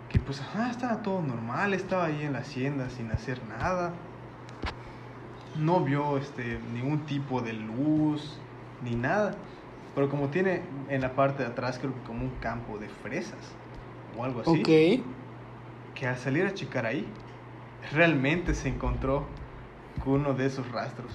[0.08, 3.92] que pues estaba todo normal, estaba ahí en la hacienda sin hacer nada.
[5.56, 8.38] No vio este, ningún tipo de luz
[8.84, 9.34] ni nada.
[9.96, 13.38] Pero como tiene en la parte de atrás creo que como un campo de fresas
[14.16, 15.00] o algo así, Ok.
[15.94, 17.04] que al salir a checar ahí,
[17.92, 19.26] realmente se encontró
[20.04, 21.10] con uno de esos rastros.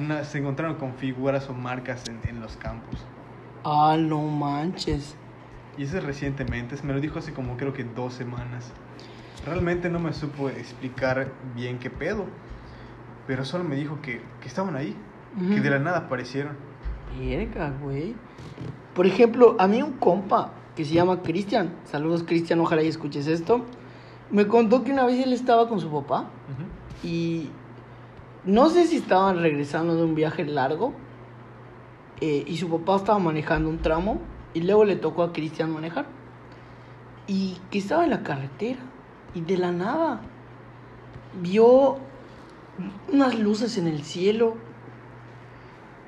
[0.00, 3.00] Una- se encontraron con figuras o marcas en, en los campos.
[3.64, 5.16] Ah, no manches.
[5.76, 8.70] Y eso es recientemente, me lo dijo hace como creo que dos semanas.
[9.44, 12.24] Realmente no me supo explicar bien qué pedo,
[13.26, 14.96] pero solo me dijo que, que estaban ahí,
[15.38, 15.62] que Ujú.
[15.62, 16.56] de la nada aparecieron.
[17.18, 18.14] Verga, güey.
[18.94, 23.26] Por ejemplo, a mí un compa que se llama Cristian, saludos Cristian, ojalá y escuches
[23.26, 23.62] esto,
[24.30, 26.26] me contó que una vez él estaba con su papá
[27.02, 27.48] y
[28.44, 30.92] no sé si estaban regresando de un viaje largo
[32.20, 34.20] eh, y su papá estaba manejando un tramo
[34.54, 36.06] y luego le tocó a Cristian manejar
[37.26, 38.80] y que estaba en la carretera
[39.34, 40.20] y de la nada
[41.40, 41.98] vio
[43.12, 44.56] unas luces en el cielo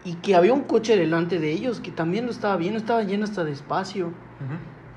[0.04, 3.24] y que había un coche delante de ellos que también lo estaba viendo, estaba lleno
[3.24, 4.12] hasta de espacio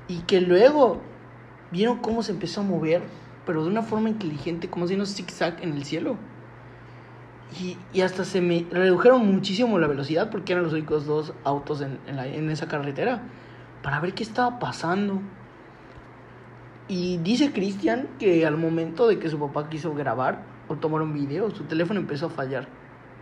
[0.08, 1.00] y que luego
[1.70, 3.02] vieron cómo se empezó a mover,
[3.44, 6.16] pero de una forma inteligente, como haciendo zigzag en el cielo.
[7.60, 11.82] Y, y hasta se me redujeron muchísimo la velocidad porque eran los únicos dos autos
[11.82, 13.22] en, en la- en esa carretera
[13.82, 15.20] para ver qué estaba pasando.
[16.88, 21.14] Y dice Cristian que al momento de que su papá quiso grabar o tomar un
[21.14, 22.68] video, su teléfono empezó a fallar.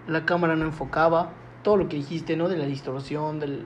[0.08, 1.30] La cámara no enfocaba,
[1.62, 2.48] todo lo que dijiste, ¿no?
[2.48, 3.64] De la distorsión, del,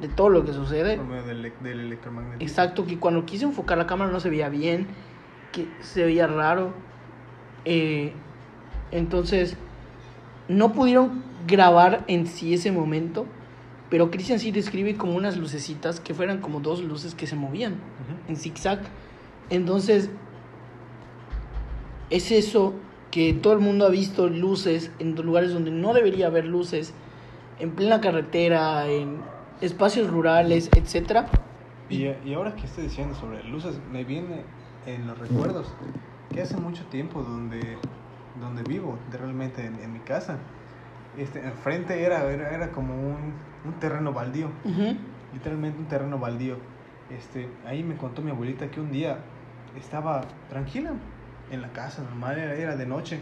[0.00, 0.96] de todo lo que sucede.
[0.96, 2.42] Por medio del, del electromagnetismo.
[2.48, 4.86] Exacto, que cuando quise enfocar la cámara no se veía bien,
[5.52, 6.72] que se veía raro.
[7.64, 8.12] Eh,
[8.90, 9.56] entonces,
[10.48, 13.26] no pudieron grabar en sí ese momento,
[13.90, 17.72] pero Christian sí describe como unas lucecitas que fueran como dos luces que se movían
[17.72, 18.28] Ujú.
[18.28, 18.80] en zigzag.
[19.50, 20.10] Entonces,
[22.10, 22.74] es eso
[23.10, 26.92] que todo el mundo ha visto luces en lugares donde no debería haber luces,
[27.58, 29.18] en plena carretera, en
[29.60, 31.26] espacios rurales, etcétera.
[31.88, 34.42] Y, y ahora que estoy diciendo sobre luces, me viene
[34.86, 35.66] en los recuerdos
[36.32, 37.76] que hace mucho tiempo donde,
[38.40, 40.38] donde vivo, de realmente en, en mi casa,
[41.18, 43.34] este, enfrente era, era, era como un,
[43.64, 44.96] un terreno baldío, Ujú.
[45.32, 46.56] literalmente un terreno baldío.
[47.10, 49.18] Este, ahí me contó mi abuelita que un día
[49.78, 50.92] estaba tranquila
[51.52, 53.20] en la casa, normal, era, era de noche,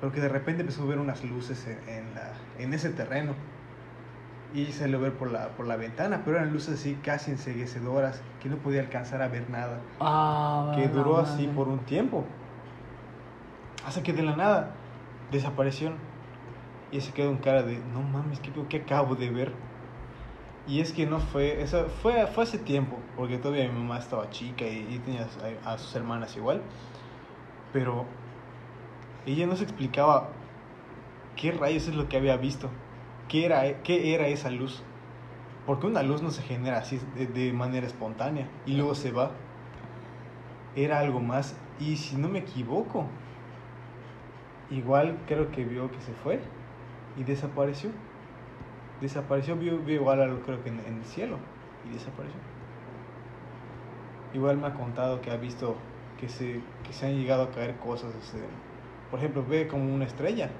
[0.00, 3.34] pero que de repente empezó a ver unas luces en, en la, en ese terreno.
[4.52, 8.24] y salió a ver por la, por la ventana, pero eran luces así casi enseguecedoras,
[8.40, 9.90] que no podía alcanzar a ver nada.
[10.00, 12.24] Ah, que duró así por un tiempo.
[13.84, 14.82] Hasta que de la nada
[15.30, 15.92] desapareció.
[16.90, 19.52] Y se quedó en cara de, no mames, ¿qué, qué acabo de ver?
[20.66, 24.30] Y es que no fue, eso fue, fue hace tiempo, porque todavía mi mamá estaba
[24.30, 25.28] chica y, y tenía
[25.64, 26.62] a, a sus hermanas igual.
[27.72, 28.06] Pero
[29.26, 30.28] ella no se explicaba
[31.36, 32.70] qué rayos es lo que había visto,
[33.28, 34.82] qué era, qué era esa luz.
[35.66, 39.32] Porque una luz no se genera así de, manera espontánea y luego se va.
[40.76, 41.56] Era algo más.
[41.80, 43.06] Y si no me equivoco,
[44.70, 46.40] igual creo que vio que se fue
[47.16, 47.90] y desapareció.
[49.00, 51.38] Desapareció, vio, vio igual algo creo que en, en el cielo
[51.84, 52.38] y desapareció.
[54.32, 55.76] Igual me ha contado que ha visto
[56.18, 58.14] que se, que se han llegado a caer cosas.
[58.14, 58.38] este,
[59.10, 60.50] por ejemplo, ve como una estrella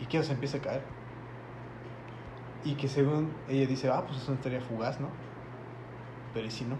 [0.00, 0.82] y que se empieza a caer.
[2.64, 5.08] Y que según ella dice, ah, pues es una estrella fugaz, ¿no?
[6.34, 6.76] Pero ¿y si no?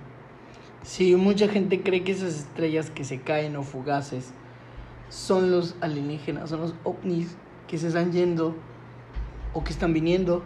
[0.83, 4.33] Sí, mucha gente cree que esas estrellas que se caen o fugaces
[5.09, 7.37] son los alienígenas, son los ovnis
[7.67, 8.55] que se están yendo
[9.53, 10.43] o que están viniendo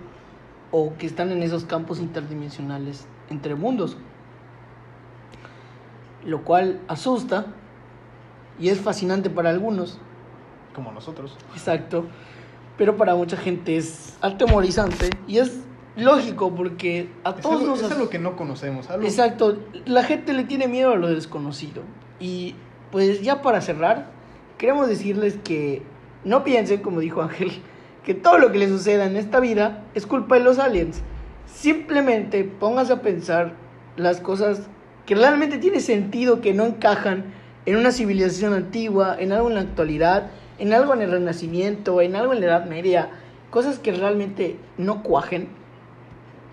[0.70, 3.96] o que están en esos campos interdimensionales entre mundos.
[6.24, 7.46] Lo cual asusta
[8.58, 9.98] y es fascinante para algunos,
[10.74, 11.36] Como nosotros.
[11.54, 12.06] exacto,
[12.76, 15.60] pero para mucha gente es atemorizante y es
[15.96, 18.90] lógico porque a Es todos algo, nos es algo que no conocemos.
[18.90, 21.82] Algo, Exacto, la gente le tiene miedo a lo desconocido.
[22.18, 22.54] Y
[22.90, 24.10] pues ya para cerrar,
[24.58, 25.82] queremos decirles que
[26.24, 27.52] no piensen, como dijo Ángel,
[28.04, 31.02] que todo lo que les suceda en esta vida es culpa de los aliens.
[31.46, 33.54] Simplemente pónganse a pensar
[33.96, 34.62] las cosas
[35.06, 37.26] que realmente tiene sentido, que no encajan
[37.66, 42.16] en una civilización antigua, en algo en la actualidad, en algo en el Renacimiento, en
[42.16, 43.10] algo en la Edad Media,
[43.50, 45.48] cosas que realmente no cuajen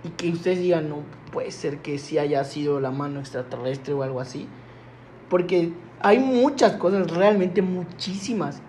[0.04, 4.04] y que ustedes digan, no puede ser que sí haya sido la mano extraterrestre o
[4.04, 4.48] algo así.
[5.30, 8.62] Porque hay muchas cosas, realmente muchísimas,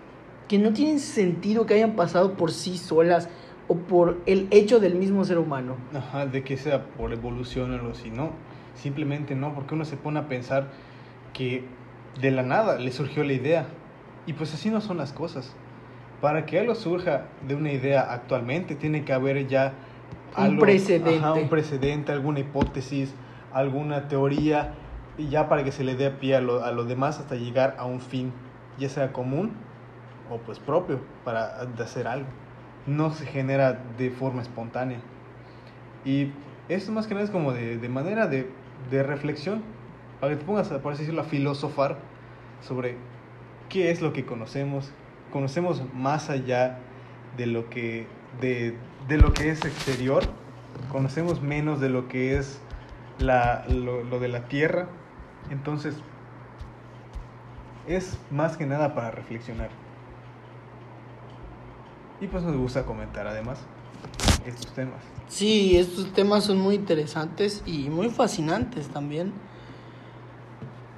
[0.47, 3.29] que no tienen sentido que hayan pasado por sí solas
[3.67, 5.75] o por el hecho del mismo ser humano.
[5.93, 8.31] Ajá, de que sea por evolución o algo así, no.
[8.75, 10.69] Simplemente no, porque uno se pone a pensar
[11.33, 11.63] que
[12.19, 13.65] de la nada le surgió la idea.
[14.25, 15.53] Y pues así no son las cosas.
[16.21, 19.73] Para que algo surja de una idea actualmente, tiene que haber ya
[20.37, 21.17] Un precedente.
[21.19, 23.13] ajá, un precedente, alguna hipótesis,
[23.51, 24.73] alguna teoría,
[25.17, 27.75] y ya para que se le dé pie a lo, a lo demás hasta llegar
[27.77, 28.31] a un fin,
[28.79, 29.51] ya sea común
[30.31, 32.27] o pues propio, para de hacer algo.
[32.87, 34.99] No se genera de forma espontánea.
[36.05, 36.31] Y
[36.69, 38.49] esto más que nada es como de, de manera de,
[38.89, 39.61] de reflexión,
[40.23, 41.97] para que te pongas, a, por así decirlo, a filosofar
[42.65, 42.95] sobre
[43.67, 44.89] qué es lo que conocemos.
[45.33, 46.79] Conocemos más allá
[47.35, 48.07] de lo que,
[48.39, 48.77] de,
[49.09, 50.23] de lo que es exterior,
[50.93, 52.61] conocemos menos de lo que es
[53.19, 54.87] la, lo de la tierra.
[55.49, 55.97] Entonces,
[57.85, 59.71] es más que nada para reflexionar.
[62.21, 63.59] Y pues nos gusta comentar además
[64.45, 65.01] estos temas.
[65.27, 69.33] Sí, estos temas son muy interesantes y muy fascinantes también.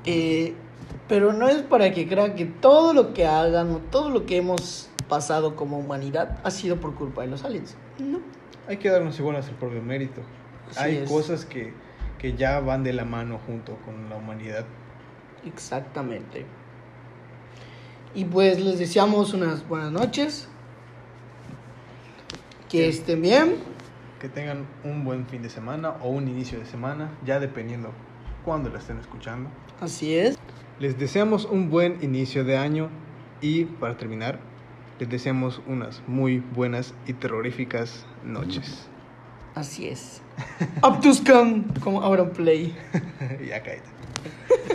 [0.06, 0.54] Eh,
[1.08, 4.38] pero no es para que crean que todo lo que hagan o todo lo que
[4.38, 7.76] hemos pasado como humanidad ha sido por culpa de los aliens.
[8.00, 8.20] No.
[8.68, 10.22] Hay que darnos igual nuestro propio mérito.
[10.72, 11.10] Así Hay es.
[11.10, 11.74] cosas que,
[12.18, 14.66] que ya van de la mano junto con la humanidad.
[15.46, 16.46] Exactamente.
[18.16, 20.48] Y pues les deseamos unas buenas noches.
[22.70, 22.98] Que Sí.
[23.00, 23.56] estén bien.
[24.20, 27.92] Que tengan un buen fin de semana o un inicio de semana, ya dependiendo
[28.46, 29.50] cuándo la estén escuchando.
[29.82, 30.38] Así es.
[30.80, 32.90] Les deseamos un buen inicio de año
[33.42, 34.40] y para terminar,
[35.00, 38.88] les deseamos unas muy buenas y terroríficas noches.
[39.56, 40.22] Así es.
[40.82, 42.76] Aptuscan como Auron Play.
[43.48, 43.90] ya cállate.